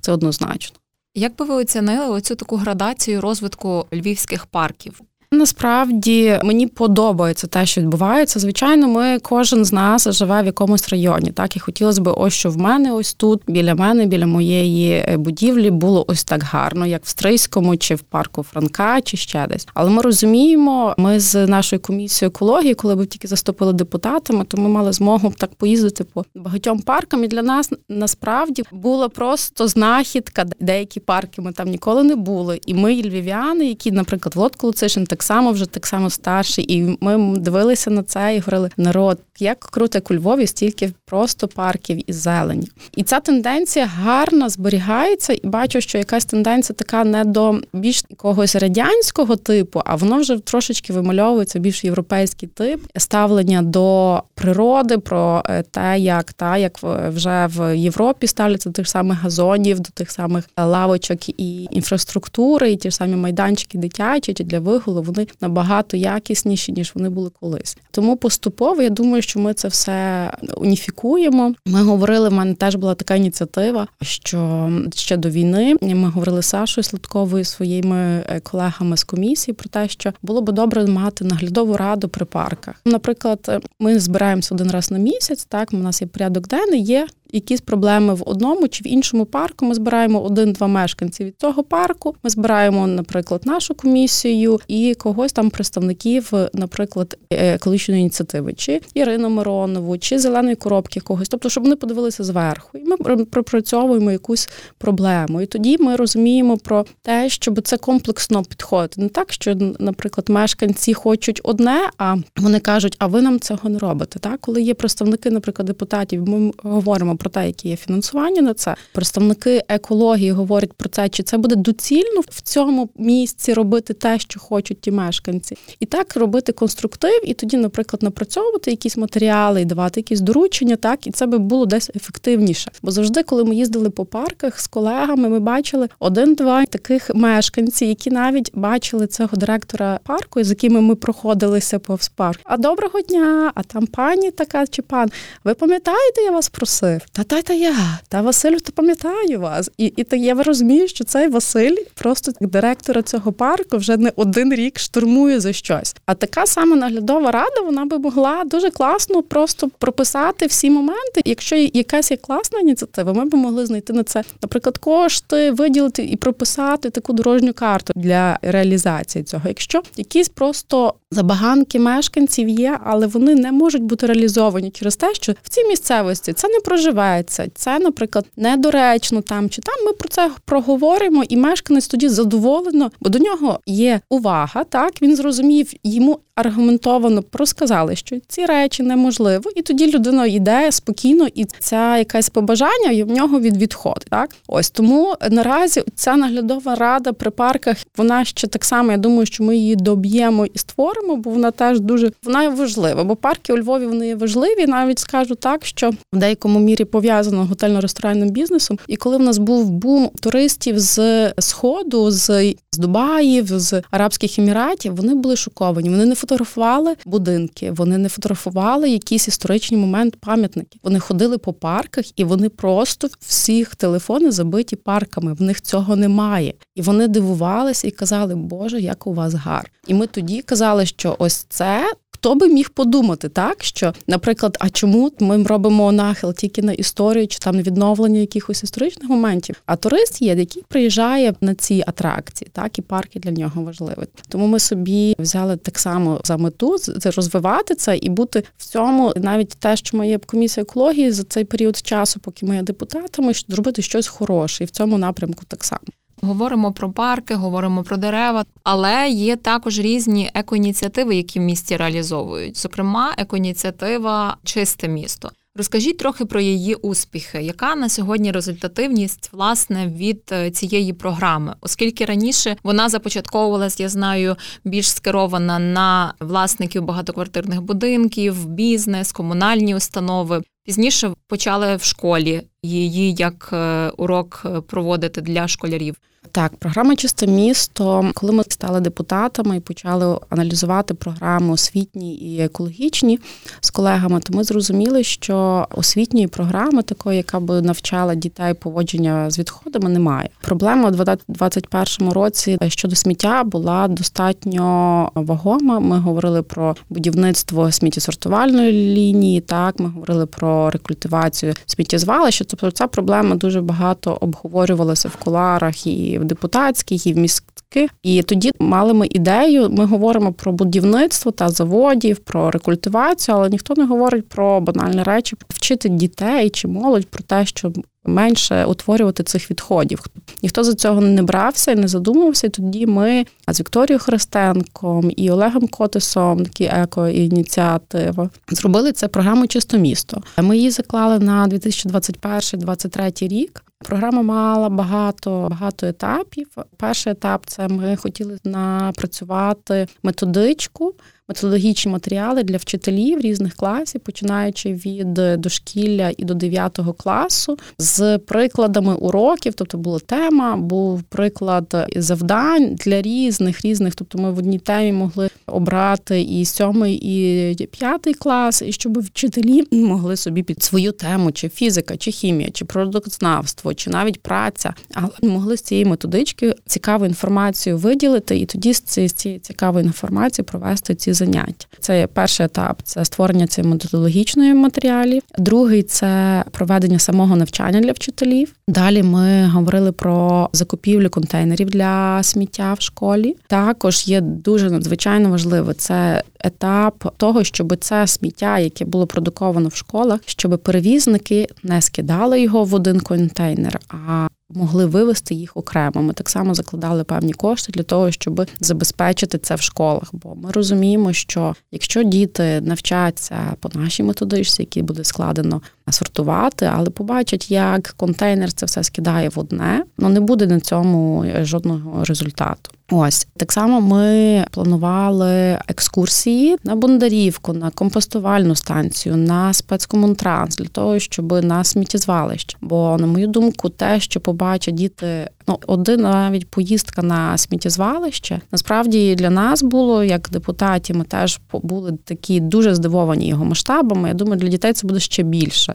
Це 0.00 0.12
однозначно. 0.12 0.76
Як 1.14 1.36
би 1.36 1.44
ви 1.44 1.54
оцінили 1.54 2.08
оцю 2.08 2.34
таку 2.34 2.56
градацію 2.56 3.20
розвитку 3.20 3.86
львівських 3.92 4.46
парків? 4.46 5.00
Насправді 5.32 6.40
мені 6.44 6.66
подобається 6.66 7.46
те, 7.46 7.66
що 7.66 7.80
відбувається. 7.80 8.38
Звичайно, 8.38 8.88
ми 8.88 9.18
кожен 9.18 9.64
з 9.64 9.72
нас 9.72 10.08
живе 10.12 10.42
в 10.42 10.46
якомусь 10.46 10.88
районі. 10.88 11.30
Так 11.30 11.56
і 11.56 11.60
хотілося 11.60 12.00
б, 12.02 12.14
ось 12.16 12.32
що 12.32 12.50
в 12.50 12.58
мене, 12.58 12.92
ось 12.92 13.14
тут, 13.14 13.42
біля 13.46 13.74
мене, 13.74 14.06
біля 14.06 14.26
моєї 14.26 14.92
е, 14.92 15.16
будівлі, 15.16 15.70
було 15.70 16.04
ось 16.08 16.24
так 16.24 16.42
гарно, 16.42 16.86
як 16.86 17.04
в 17.04 17.08
Стрийському, 17.08 17.76
чи 17.76 17.94
в 17.94 18.00
парку 18.00 18.42
Франка, 18.42 19.00
чи 19.00 19.16
ще 19.16 19.46
десь. 19.46 19.68
Але 19.74 19.90
ми 19.90 20.02
розуміємо, 20.02 20.94
ми 20.98 21.20
з 21.20 21.46
нашою 21.46 21.80
комісією 21.80 22.30
екології, 22.30 22.74
коли 22.74 22.96
ми 22.96 23.06
тільки 23.06 23.28
заступили 23.28 23.72
депутатами, 23.72 24.44
то 24.44 24.56
ми 24.56 24.68
мали 24.68 24.92
змогу 24.92 25.34
так 25.38 25.54
поїздити 25.54 26.04
по 26.04 26.24
багатьом 26.34 26.80
паркам. 26.80 27.24
І 27.24 27.28
для 27.28 27.42
нас 27.42 27.70
насправді 27.88 28.64
була 28.72 29.08
просто 29.08 29.68
знахідка. 29.68 30.44
Деякі 30.60 31.00
парки 31.00 31.42
ми 31.42 31.52
там 31.52 31.68
ніколи 31.68 32.02
не 32.02 32.16
були. 32.16 32.60
І 32.66 32.74
ми, 32.74 32.94
львів'яни, 32.94 33.66
які, 33.66 33.92
наприклад, 33.92 34.34
Володко 34.34 34.66
Луцишин, 34.66 35.06
так 35.16 35.22
само 35.22 35.52
вже 35.52 35.66
так 35.66 35.86
само 35.86 36.10
старший, 36.10 36.72
і 36.74 36.98
ми 37.00 37.38
дивилися 37.38 37.90
на 37.90 38.02
це 38.02 38.36
і 38.36 38.38
говорили: 38.38 38.70
народ, 38.76 39.18
як 39.38 39.60
круто, 39.60 39.98
як 39.98 40.10
у 40.10 40.14
Львові, 40.14 40.46
стільки 40.46 40.92
просто 41.04 41.48
парків 41.48 42.10
і 42.10 42.12
зелені. 42.12 42.68
І 42.96 43.02
ця 43.02 43.20
тенденція 43.20 43.86
гарно 43.86 44.48
зберігається, 44.48 45.32
і 45.32 45.40
бачу, 45.44 45.80
що 45.80 45.98
якась 45.98 46.24
тенденція 46.24 46.74
така 46.76 47.04
не 47.04 47.24
до 47.24 47.60
більш 47.72 48.04
якогось 48.10 48.56
радянського 48.56 49.36
типу, 49.36 49.82
а 49.84 49.96
воно 49.96 50.18
вже 50.18 50.38
трошечки 50.38 50.92
вимальовується 50.92 51.58
більш 51.58 51.84
європейський 51.84 52.48
тип 52.48 52.80
ставлення 52.96 53.62
до 53.62 54.22
природи, 54.34 54.98
про 54.98 55.42
е, 55.46 55.62
те, 55.62 55.98
як 55.98 56.32
та 56.32 56.56
як 56.56 56.78
вже 56.82 57.46
в 57.46 57.76
Європі 57.76 58.26
ставляться 58.26 58.68
до 58.68 58.72
тих 58.72 58.88
самих 58.88 59.18
газонів, 59.18 59.80
до 59.80 59.90
тих 59.94 60.10
самих 60.10 60.44
лавочок 60.58 61.28
і 61.28 61.68
інфраструктури, 61.70 62.72
і 62.72 62.76
ті 62.76 62.90
ж 62.90 62.96
самі 62.96 63.16
майданчики 63.16 63.78
дитячі 63.78 64.34
чи 64.34 64.44
для 64.44 64.60
вигулу, 64.60 65.02
вони 65.06 65.26
набагато 65.40 65.96
якісніші 65.96 66.72
ніж 66.72 66.92
вони 66.94 67.08
були 67.08 67.30
колись. 67.40 67.76
Тому 67.90 68.16
поступово 68.16 68.82
я 68.82 68.90
думаю, 68.90 69.22
що 69.22 69.40
ми 69.40 69.54
це 69.54 69.68
все 69.68 70.30
уніфікуємо. 70.56 71.54
Ми 71.66 71.82
говорили, 71.82 72.28
в 72.28 72.32
мене 72.32 72.54
теж 72.54 72.74
була 72.74 72.94
така 72.94 73.14
ініціатива, 73.14 73.86
що 74.02 74.70
ще 74.94 75.16
до 75.16 75.30
війни 75.30 75.76
ми 75.82 76.08
говорили 76.08 76.42
з 76.42 76.46
Сашою 76.46 76.84
Сладковою 76.84 77.44
своїми 77.44 77.96
е, 77.96 78.40
колегами 78.40 78.96
з 78.96 79.04
комісії 79.04 79.54
про 79.54 79.68
те, 79.68 79.88
що 79.88 80.12
було 80.22 80.42
би 80.42 80.52
добре 80.52 80.86
мати 80.86 81.24
наглядову 81.24 81.76
раду 81.76 82.08
при 82.08 82.24
парках. 82.24 82.74
Наприклад, 82.84 83.62
ми 83.80 83.98
збираємося 84.00 84.54
один 84.54 84.70
раз 84.70 84.90
на 84.90 84.98
місяць. 84.98 85.44
Так, 85.44 85.68
у 85.72 85.76
нас 85.76 86.02
є 86.02 86.08
порядок 86.08 86.48
денний, 86.48 86.82
є 86.82 87.06
якісь 87.36 87.60
проблеми 87.60 88.14
в 88.14 88.22
одному 88.26 88.68
чи 88.68 88.84
в 88.84 88.86
іншому 88.86 89.24
парку. 89.24 89.66
Ми 89.66 89.74
збираємо 89.74 90.22
один-два 90.22 90.66
мешканці 90.66 91.24
від 91.24 91.34
цього 91.40 91.62
парку. 91.62 92.14
Ми 92.22 92.30
збираємо, 92.30 92.86
наприклад, 92.86 93.42
нашу 93.44 93.74
комісію 93.74 94.60
і 94.68 94.94
когось 94.94 95.32
там 95.32 95.50
представників, 95.50 96.32
наприклад, 96.54 97.18
екологічної 97.30 98.00
ініціативи, 98.00 98.52
чи 98.52 98.80
Ірину 98.94 99.30
Миронову, 99.30 99.98
чи 99.98 100.18
зеленої 100.18 100.56
коробки 100.56 101.00
когось. 101.00 101.28
Тобто, 101.28 101.48
щоб 101.48 101.62
вони 101.62 101.76
подивилися 101.76 102.24
зверху, 102.24 102.78
і 102.78 102.84
ми 102.84 103.24
пропрацьовуємо 103.24 104.12
якусь 104.12 104.48
проблему. 104.78 105.40
І 105.40 105.46
тоді 105.46 105.78
ми 105.78 105.96
розуміємо 105.96 106.56
про 106.56 106.84
те, 107.02 107.28
щоб 107.28 107.62
це 107.62 107.76
комплексно 107.76 108.42
підходити. 108.42 109.00
Не 109.02 109.08
так, 109.08 109.32
що, 109.32 109.54
наприклад, 109.78 110.28
мешканці 110.28 110.94
хочуть 110.94 111.40
одне, 111.44 111.90
а 111.98 112.16
вони 112.36 112.60
кажуть, 112.60 112.96
а 112.98 113.06
ви 113.06 113.22
нам 113.22 113.40
цього 113.40 113.68
не 113.68 113.78
робите. 113.78 114.18
Так, 114.18 114.40
коли 114.40 114.62
є 114.62 114.74
представники, 114.74 115.30
наприклад, 115.30 115.66
депутатів, 115.66 116.28
ми 116.28 116.52
говоримо 116.62 117.16
про 117.16 117.25
те, 117.28 117.46
яке 117.46 117.68
є 117.68 117.76
фінансування 117.76 118.42
на 118.42 118.54
це. 118.54 118.74
Представники 118.92 119.62
екології 119.68 120.30
говорять 120.30 120.72
про 120.72 120.88
це, 120.88 121.08
чи 121.08 121.22
це 121.22 121.38
буде 121.38 121.56
доцільно 121.56 122.20
в 122.28 122.40
цьому 122.40 122.88
місці 122.96 123.54
робити 123.54 123.94
те, 123.94 124.18
що 124.18 124.40
хочуть 124.40 124.80
ті 124.80 124.90
мешканці, 124.90 125.56
і 125.80 125.86
так 125.86 126.16
робити 126.16 126.52
конструктив, 126.52 127.20
і 127.24 127.34
тоді, 127.34 127.56
наприклад, 127.56 128.02
напрацьовувати 128.02 128.70
якісь 128.70 128.96
матеріали 128.96 129.62
і 129.62 129.64
давати 129.64 130.00
якісь 130.00 130.20
доручення, 130.20 130.76
так 130.76 131.06
і 131.06 131.10
це 131.10 131.26
би 131.26 131.38
було 131.38 131.66
десь 131.66 131.90
ефективніше. 131.96 132.70
Бо 132.82 132.90
завжди, 132.90 133.22
коли 133.22 133.44
ми 133.44 133.54
їздили 133.54 133.90
по 133.90 134.04
парках 134.04 134.60
з 134.60 134.66
колегами, 134.66 135.28
ми 135.28 135.40
бачили 135.40 135.88
один-два 135.98 136.64
таких 136.66 137.10
мешканців, 137.14 137.88
які 137.88 138.10
навіть 138.10 138.50
бачили 138.54 139.06
цього 139.06 139.36
директора 139.36 140.00
парку, 140.04 140.44
з 140.44 140.50
якими 140.50 140.80
ми 140.80 140.94
проходилися 140.94 141.78
повз 141.78 142.08
парк. 142.08 142.40
А 142.44 142.56
доброго 142.56 143.00
дня! 143.00 143.52
А 143.54 143.62
там 143.62 143.86
пані 143.86 144.30
така 144.30 144.66
чи 144.66 144.82
пан. 144.82 145.08
Ви 145.44 145.54
пам'ятаєте, 145.54 146.20
я 146.22 146.30
вас 146.30 146.48
просив? 146.48 147.00
Та 147.16 147.24
та 147.24 147.42
та 147.42 147.52
я, 147.52 147.98
та 148.08 148.22
Василю, 148.22 148.56
то 148.60 148.72
пам'ятаю 148.72 149.40
вас. 149.40 149.70
І 149.78 149.84
і 149.96 150.04
то 150.04 150.16
я 150.16 150.34
розумію, 150.34 150.88
що 150.88 151.04
цей 151.04 151.28
Василь 151.28 151.76
просто 151.94 152.32
директора 152.40 153.02
цього 153.02 153.32
парку 153.32 153.76
вже 153.76 153.96
не 153.96 154.12
один 154.16 154.54
рік 154.54 154.78
штурмує 154.78 155.40
за 155.40 155.52
щось. 155.52 155.96
А 156.06 156.14
така 156.14 156.46
сама 156.46 156.76
наглядова 156.76 157.30
рада 157.30 157.60
вона 157.64 157.84
би 157.84 157.98
могла 157.98 158.44
дуже 158.44 158.70
класно 158.70 159.22
просто 159.22 159.70
прописати 159.78 160.46
всі 160.46 160.70
моменти. 160.70 161.22
Якщо 161.24 161.56
якась 161.56 162.10
є 162.10 162.16
класна 162.16 162.60
ініціатива, 162.60 163.12
ми 163.12 163.24
б 163.24 163.34
могли 163.34 163.66
знайти 163.66 163.92
на 163.92 164.04
це, 164.04 164.24
наприклад, 164.42 164.78
кошти, 164.78 165.50
виділити 165.50 166.04
і 166.04 166.16
прописати 166.16 166.90
таку 166.90 167.12
дорожню 167.12 167.52
карту 167.52 167.92
для 167.96 168.38
реалізації 168.42 169.24
цього. 169.24 169.42
Якщо 169.48 169.82
якісь 169.96 170.28
просто 170.28 170.94
забаганки 171.10 171.78
мешканців 171.78 172.48
є, 172.48 172.78
але 172.84 173.06
вони 173.06 173.34
не 173.34 173.52
можуть 173.52 173.82
бути 173.82 174.06
реалізовані 174.06 174.70
через 174.70 174.96
те, 174.96 175.14
що 175.14 175.32
в 175.42 175.48
цій 175.48 175.64
місцевості 175.64 176.32
це 176.32 176.48
не 176.48 176.60
проживається, 177.06 177.46
це, 177.54 177.78
наприклад, 177.78 178.26
недоречно 178.36 179.22
там 179.22 179.50
чи 179.50 179.62
там. 179.62 179.74
Ми 179.86 179.92
про 179.92 180.08
це 180.08 180.30
проговоримо, 180.44 181.24
і 181.28 181.36
мешканець 181.36 181.88
тоді 181.88 182.08
задоволено, 182.08 182.90
бо 183.00 183.10
до 183.10 183.18
нього 183.18 183.60
є 183.66 184.00
увага. 184.10 184.64
Так 184.64 185.02
він 185.02 185.16
зрозумів, 185.16 185.72
йому 185.84 186.20
аргументовано 186.36 187.24
розказали, 187.32 187.96
що 187.96 188.16
ці 188.28 188.46
речі 188.46 188.82
неможливо, 188.82 189.50
і 189.56 189.62
тоді 189.62 189.92
людина 189.92 190.26
йде 190.26 190.72
спокійно, 190.72 191.26
і 191.34 191.44
ця 191.44 191.98
якась 191.98 192.28
побажання 192.28 193.04
в 193.04 193.10
нього 193.10 193.40
від 193.40 193.56
відходить. 193.56 194.06
Так, 194.10 194.30
ось 194.48 194.70
тому 194.70 195.14
наразі 195.30 195.82
ця 195.94 196.16
наглядова 196.16 196.74
рада 196.74 197.12
при 197.12 197.30
парках 197.30 197.76
вона 197.96 198.24
ще 198.24 198.46
так 198.46 198.64
само. 198.64 198.90
Я 198.92 198.98
думаю, 198.98 199.26
що 199.26 199.44
ми 199.44 199.56
її 199.56 199.76
доб'ємо 199.76 200.46
і 200.46 200.58
створимо, 200.58 201.16
бо 201.16 201.30
вона 201.30 201.50
теж 201.50 201.80
дуже 201.80 202.10
вона 202.24 202.48
важлива. 202.48 203.04
Бо 203.04 203.16
парки 203.16 203.52
у 203.52 203.58
Львові 203.58 203.86
вони 203.86 204.06
є 204.06 204.14
важливі. 204.14 204.66
Навіть 204.66 204.98
скажу 204.98 205.34
так, 205.34 205.66
що 205.66 205.90
в 206.12 206.16
деякому 206.16 206.58
мірі 206.58 206.84
пов'язано 206.86 207.48
готельно-ресторанним 207.50 208.30
бізнесом. 208.30 208.78
І 208.88 208.96
коли 208.96 209.16
в 209.16 209.22
нас 209.22 209.38
був 209.38 209.70
бум 209.70 210.10
туристів 210.20 210.78
з 210.78 211.32
сходу, 211.38 212.10
з 212.10 212.54
з 212.76 212.78
Дубаїв, 212.78 213.46
з 213.48 213.82
Арабських 213.90 214.38
Еміратів, 214.38 214.96
вони 214.96 215.14
були 215.14 215.36
шоковані. 215.36 215.90
Вони 215.90 216.04
не 216.04 216.14
фотографували 216.14 216.96
будинки, 217.06 217.70
вони 217.70 217.98
не 217.98 218.08
фотографували 218.08 218.90
якісь 218.90 219.28
історичні 219.28 219.76
моменти, 219.76 220.18
пам'ятники. 220.20 220.78
Вони 220.82 220.98
ходили 220.98 221.38
по 221.38 221.52
парках 221.52 222.04
і 222.18 222.24
вони 222.24 222.48
просто 222.48 223.08
всіх 223.20 223.74
телефони 223.74 224.30
забиті 224.30 224.76
парками. 224.76 225.34
В 225.34 225.42
них 225.42 225.60
цього 225.60 225.96
немає. 225.96 226.54
І 226.74 226.82
вони 226.82 227.08
дивувалися 227.08 227.88
і 227.88 227.90
казали, 227.90 228.34
Боже, 228.34 228.80
як 228.80 229.06
у 229.06 229.14
вас 229.14 229.34
гар. 229.34 229.70
І 229.86 229.94
ми 229.94 230.06
тоді 230.06 230.42
казали, 230.42 230.86
що 230.86 231.16
ось 231.18 231.46
це 231.48 231.92
Хто 232.16 232.34
би 232.34 232.48
міг 232.48 232.70
подумати, 232.70 233.28
так 233.28 233.64
що, 233.64 233.92
наприклад, 234.06 234.56
а 234.60 234.70
чому 234.70 235.12
ми 235.20 235.42
робимо 235.42 235.92
нахил 235.92 236.34
тільки 236.34 236.62
на 236.62 236.72
історію 236.72 237.28
чи 237.28 237.38
там 237.38 237.62
відновлення 237.62 238.20
якихось 238.20 238.62
історичних 238.62 239.08
моментів? 239.08 239.62
А 239.66 239.76
турист 239.76 240.22
є, 240.22 240.34
який 240.34 240.64
приїжджає 240.68 241.34
на 241.40 241.54
ці 241.54 241.84
атракції, 241.86 242.50
так 242.52 242.78
і 242.78 242.82
парки 242.82 243.20
для 243.20 243.30
нього 243.30 243.62
важливі. 243.62 244.06
Тому 244.28 244.46
ми 244.46 244.60
собі 244.60 245.16
взяли 245.18 245.56
так 245.56 245.78
само 245.78 246.20
за 246.24 246.36
мету 246.36 246.78
це 246.78 247.10
розвивати 247.10 247.74
це 247.74 247.96
і 247.96 248.08
бути 248.08 248.42
в 248.56 248.64
цьому, 248.64 249.12
навіть 249.16 249.48
те, 249.48 249.76
що 249.76 249.96
ми 249.96 250.18
комісія 250.18 250.62
екології 250.62 251.12
за 251.12 251.24
цей 251.24 251.44
період 251.44 251.76
часу, 251.76 252.20
поки 252.20 252.46
ми 252.46 252.56
є 252.56 252.62
депутатами, 252.62 253.32
зробити 253.48 253.82
щось 253.82 254.06
хороше, 254.06 254.64
і 254.64 254.66
в 254.66 254.70
цьому 254.70 254.98
напрямку 254.98 255.44
так 255.48 255.64
само. 255.64 255.82
Говоримо 256.22 256.72
про 256.72 256.92
парки, 256.92 257.34
говоримо 257.34 257.82
про 257.82 257.96
дерева, 257.96 258.44
але 258.64 259.08
є 259.08 259.36
також 259.36 259.78
різні 259.78 260.30
екоініціативи, 260.34 261.16
які 261.16 261.38
в 261.38 261.42
місті 261.42 261.76
реалізовують. 261.76 262.56
Зокрема, 262.56 263.14
екоініціатива 263.18 264.36
Чисте 264.44 264.88
місто. 264.88 265.30
Розкажіть 265.56 265.98
трохи 265.98 266.24
про 266.24 266.40
її 266.40 266.74
успіхи, 266.74 267.42
яка 267.42 267.74
на 267.74 267.88
сьогодні 267.88 268.32
результативність 268.32 269.30
власне 269.32 269.86
від 269.86 270.22
е, 270.32 270.50
цієї 270.50 270.92
програми, 270.92 271.54
оскільки 271.60 272.04
раніше 272.04 272.56
вона 272.62 272.88
започатковувалась, 272.88 273.80
я 273.80 273.88
знаю, 273.88 274.36
більш 274.64 274.90
скерована 274.90 275.58
на 275.58 276.14
власників 276.20 276.82
багатоквартирних 276.82 277.62
будинків, 277.62 278.46
бізнес, 278.46 279.12
комунальні 279.12 279.74
установи. 279.74 280.42
Пізніше 280.64 281.14
почали 281.28 281.76
в 281.76 281.82
школі 281.82 282.42
її 282.62 283.14
як 283.14 283.50
е, 283.52 283.90
урок 283.96 284.42
е, 284.44 284.60
проводити 284.60 285.20
для 285.20 285.48
школярів. 285.48 285.96
Так, 286.32 286.56
програма 286.56 286.96
Чисте 286.96 287.26
місто, 287.26 288.10
коли 288.14 288.32
ми 288.32 288.44
стали 288.48 288.80
депутатами 288.80 289.56
і 289.56 289.60
почали 289.60 290.18
аналізувати 290.30 290.94
програми 290.94 291.52
освітні 291.52 292.14
і 292.14 292.40
екологічні 292.40 293.18
з 293.60 293.70
колегами, 293.70 294.20
то 294.20 294.36
ми 294.36 294.44
зрозуміли, 294.44 295.04
що 295.04 295.66
освітньої 295.70 296.26
програми, 296.26 296.82
такої, 296.82 297.16
яка 297.16 297.40
би 297.40 297.62
навчала 297.62 298.14
дітей 298.14 298.54
поводження 298.54 299.30
з 299.30 299.38
відходами, 299.38 299.88
немає. 299.88 300.28
Проблема 300.40 300.88
у 300.88 300.90
2021 300.90 302.12
році 302.12 302.58
щодо 302.68 302.96
сміття 302.96 303.44
була 303.44 303.88
достатньо 303.88 305.10
вагома. 305.14 305.80
Ми 305.80 305.98
говорили 305.98 306.42
про 306.42 306.76
будівництво 306.88 307.72
сміттєсортувальної 307.72 308.72
лінії. 308.72 309.40
Так, 309.40 309.80
ми 309.80 309.88
говорили 309.88 310.26
про 310.26 310.70
рекультивацію 310.70 311.54
сміттєзвалища. 311.66 312.44
Тобто 312.46 312.70
ця 312.70 312.86
проблема 312.86 313.34
дуже 313.34 313.60
багато 313.60 314.18
обговорювалася 314.20 315.08
в 315.08 315.16
куларах 315.16 315.86
і 315.86 316.18
в 316.18 316.24
депутатських, 316.24 317.06
і 317.06 317.12
в 317.12 317.16
міських. 317.16 317.90
І 318.02 318.22
тоді 318.22 318.52
мали 318.60 318.94
ми 318.94 319.06
ідею. 319.10 319.70
Ми 319.70 319.84
говоримо 319.84 320.32
про 320.32 320.52
будівництво 320.52 321.32
та 321.32 321.48
заводів, 321.48 322.18
про 322.18 322.50
рекультивацію, 322.50 323.36
але 323.36 323.48
ніхто 323.48 323.74
не 323.74 323.84
говорить 323.84 324.28
про 324.28 324.60
банальні 324.60 325.02
речі, 325.02 325.36
вчити 325.48 325.88
дітей 325.88 326.50
чи 326.50 326.68
молодь 326.68 327.06
про 327.06 327.22
те, 327.22 327.46
що 327.46 327.72
менше 328.06 328.64
утворювати 328.64 329.22
цих 329.22 329.50
відходів. 329.50 330.04
Ніхто 330.42 330.64
за 330.64 330.74
цього 330.74 331.00
не 331.00 331.22
брався 331.22 331.72
і 331.72 331.74
не 331.74 331.88
задумувався. 331.88 332.46
І 332.46 332.50
тоді 332.50 332.86
ми 332.86 333.24
з 333.48 333.60
Вікторією 333.60 334.00
Христенком 334.00 335.10
і 335.16 335.30
Олегом 335.30 335.68
Котисом, 335.68 336.44
такі 336.44 336.64
еко-ініціативи, 336.64 338.28
зробили 338.48 338.92
це 338.92 339.08
програму 339.08 339.46
Чисто 339.46 339.78
місто. 339.78 340.22
Ми 340.38 340.56
її 340.56 340.70
заклали 340.70 341.18
на 341.18 341.48
2021-2023 341.48 343.28
рік. 343.28 343.62
Програма 343.78 344.22
мала 344.22 344.68
багато 344.68 345.48
багато 345.50 345.86
етапів. 345.86 346.46
Перший 346.76 347.12
етап 347.12 347.42
це 347.46 347.68
ми 347.68 347.96
хотіли 347.96 348.38
напрацювати 348.44 349.86
методичку 350.02 350.94
методологічні 351.28 351.92
матеріали 351.92 352.42
для 352.42 352.56
вчителів 352.56 353.20
різних 353.20 353.54
класів, 353.54 354.00
починаючи 354.00 354.72
від 354.72 355.14
дошкілля 355.14 356.12
і 356.16 356.24
до 356.24 356.34
9 356.34 356.78
класу, 356.98 357.58
з 357.78 358.18
прикладами 358.18 358.94
уроків, 358.94 359.54
тобто 359.54 359.78
була 359.78 359.98
тема, 359.98 360.56
був 360.56 361.02
приклад 361.02 361.88
завдань 361.96 362.74
для 362.74 363.02
різних 363.02 363.64
різних. 363.64 363.94
Тобто 363.94 364.18
ми 364.18 364.32
в 364.32 364.38
одній 364.38 364.58
темі 364.58 364.92
могли 364.92 365.30
обрати 365.46 366.22
і 366.22 366.44
сьомий, 366.44 366.94
і 367.02 367.66
п'ятий 367.66 368.14
клас, 368.14 368.62
і 368.62 368.72
щоб 368.72 369.00
вчителі 369.00 369.64
могли 369.72 370.16
собі 370.16 370.42
під 370.42 370.62
свою 370.62 370.92
тему, 370.92 371.32
чи 371.32 371.48
фізика, 371.48 371.96
чи 371.96 372.10
хімія, 372.10 372.50
чи 372.50 372.64
продуктознавство, 372.64 373.74
чи 373.74 373.90
навіть 373.90 374.22
праця, 374.22 374.74
але 374.94 375.10
могли 375.22 375.56
з 375.56 375.62
цієї 375.62 375.84
методички 375.84 376.54
цікаву 376.66 377.06
інформацію 377.06 377.78
виділити, 377.78 378.38
і 378.38 378.46
тоді 378.46 378.72
з 378.72 378.80
цієї 378.80 379.40
цікавої 379.40 379.86
інформації 379.86 380.44
провести 380.44 380.94
ці 380.94 381.12
занять. 381.16 381.68
Це 381.80 382.06
перший 382.06 382.46
етап 382.46 382.80
це 382.84 383.04
створення 383.04 383.46
цієї 383.46 383.72
методологічної 383.72 384.54
матеріалів. 384.54 385.22
Другий 385.38 385.82
це 385.82 386.44
проведення 386.50 386.98
самого 386.98 387.36
навчання 387.36 387.80
для 387.80 387.92
вчителів. 387.92 388.52
Далі 388.68 389.02
ми 389.02 389.46
говорили 389.46 389.92
про 389.92 390.50
закупівлю 390.52 391.10
контейнерів 391.10 391.70
для 391.70 392.22
сміття 392.22 392.74
в 392.74 392.80
школі. 392.80 393.36
Також 393.46 394.08
є 394.08 394.20
дуже 394.20 394.70
надзвичайно 394.70 395.30
важливо 395.30 395.72
це 395.72 396.22
етап 396.40 397.14
того, 397.16 397.44
щоб 397.44 397.76
це 397.80 398.06
сміття, 398.06 398.58
яке 398.58 398.84
було 398.84 399.06
продуковано 399.06 399.68
в 399.68 399.74
школах, 399.74 400.20
щоб 400.26 400.58
перевізники 400.58 401.46
не 401.62 401.82
скидали 401.82 402.40
його 402.40 402.64
в 402.64 402.74
один 402.74 403.00
контейнер, 403.00 403.80
а 403.88 404.28
могли 404.50 404.86
вивести 404.86 405.34
їх 405.34 405.56
окремо. 405.56 406.02
Ми 406.02 406.12
так 406.12 406.28
само 406.28 406.54
закладали 406.54 407.04
певні 407.04 407.32
кошти 407.32 407.72
для 407.72 407.82
того, 407.82 408.10
щоб 408.10 408.46
забезпечити 408.60 409.38
це 409.38 409.54
в 409.54 409.60
школах. 409.60 410.10
Бо 410.12 410.34
ми 410.34 410.50
розуміємо, 410.50 411.12
що 411.12 411.54
якщо 411.72 412.02
діти 412.02 412.60
навчаться 412.60 413.54
по 413.60 413.78
нашій 413.78 414.02
методичці, 414.02 414.62
які 414.62 414.82
буде 414.82 415.04
складено 415.04 415.62
сортувати, 415.92 416.70
але 416.74 416.90
побачать, 416.90 417.50
як 417.50 417.94
контейнер 417.96 418.52
це 418.52 418.66
все 418.66 418.82
скидає 418.82 419.28
в 419.28 419.38
одне, 419.38 419.84
ну 419.98 420.08
не 420.08 420.20
буде 420.20 420.46
на 420.46 420.60
цьому 420.60 421.24
жодного 421.42 422.04
результату. 422.04 422.70
Ось 422.90 423.26
так 423.36 423.52
само 423.52 423.80
ми 423.80 424.44
планували 424.50 425.58
екскурсії 425.68 426.56
на 426.64 426.76
Бондарівку, 426.76 427.52
на 427.52 427.70
компостувальну 427.70 428.54
станцію, 428.54 429.16
на 429.16 429.52
спецкомунтранс 429.52 430.56
для 430.56 430.68
того, 430.68 430.98
щоб 430.98 431.44
на 431.44 431.64
сміттєзвалище. 431.64 432.58
Бо, 432.60 432.96
на 433.00 433.06
мою 433.06 433.26
думку, 433.26 433.68
те, 433.68 434.00
що 434.00 434.20
побачать 434.20 434.74
діти 434.74 435.28
Ну, 435.48 435.58
один 435.66 436.00
навіть 436.00 436.50
поїздка 436.50 437.02
на 437.02 437.38
сміттєзвалище 437.38 438.40
насправді 438.52 439.14
для 439.14 439.30
нас 439.30 439.62
було 439.62 440.04
як 440.04 440.28
депутатів. 440.32 440.96
Ми 440.96 441.04
теж 441.04 441.40
були 441.52 441.92
такі 442.04 442.40
дуже 442.40 442.74
здивовані 442.74 443.28
його 443.28 443.44
масштабами. 443.44 444.08
Я 444.08 444.14
думаю, 444.14 444.40
для 444.40 444.48
дітей 444.48 444.72
це 444.72 444.86
буде 444.86 445.00
ще 445.00 445.22
більше. 445.22 445.74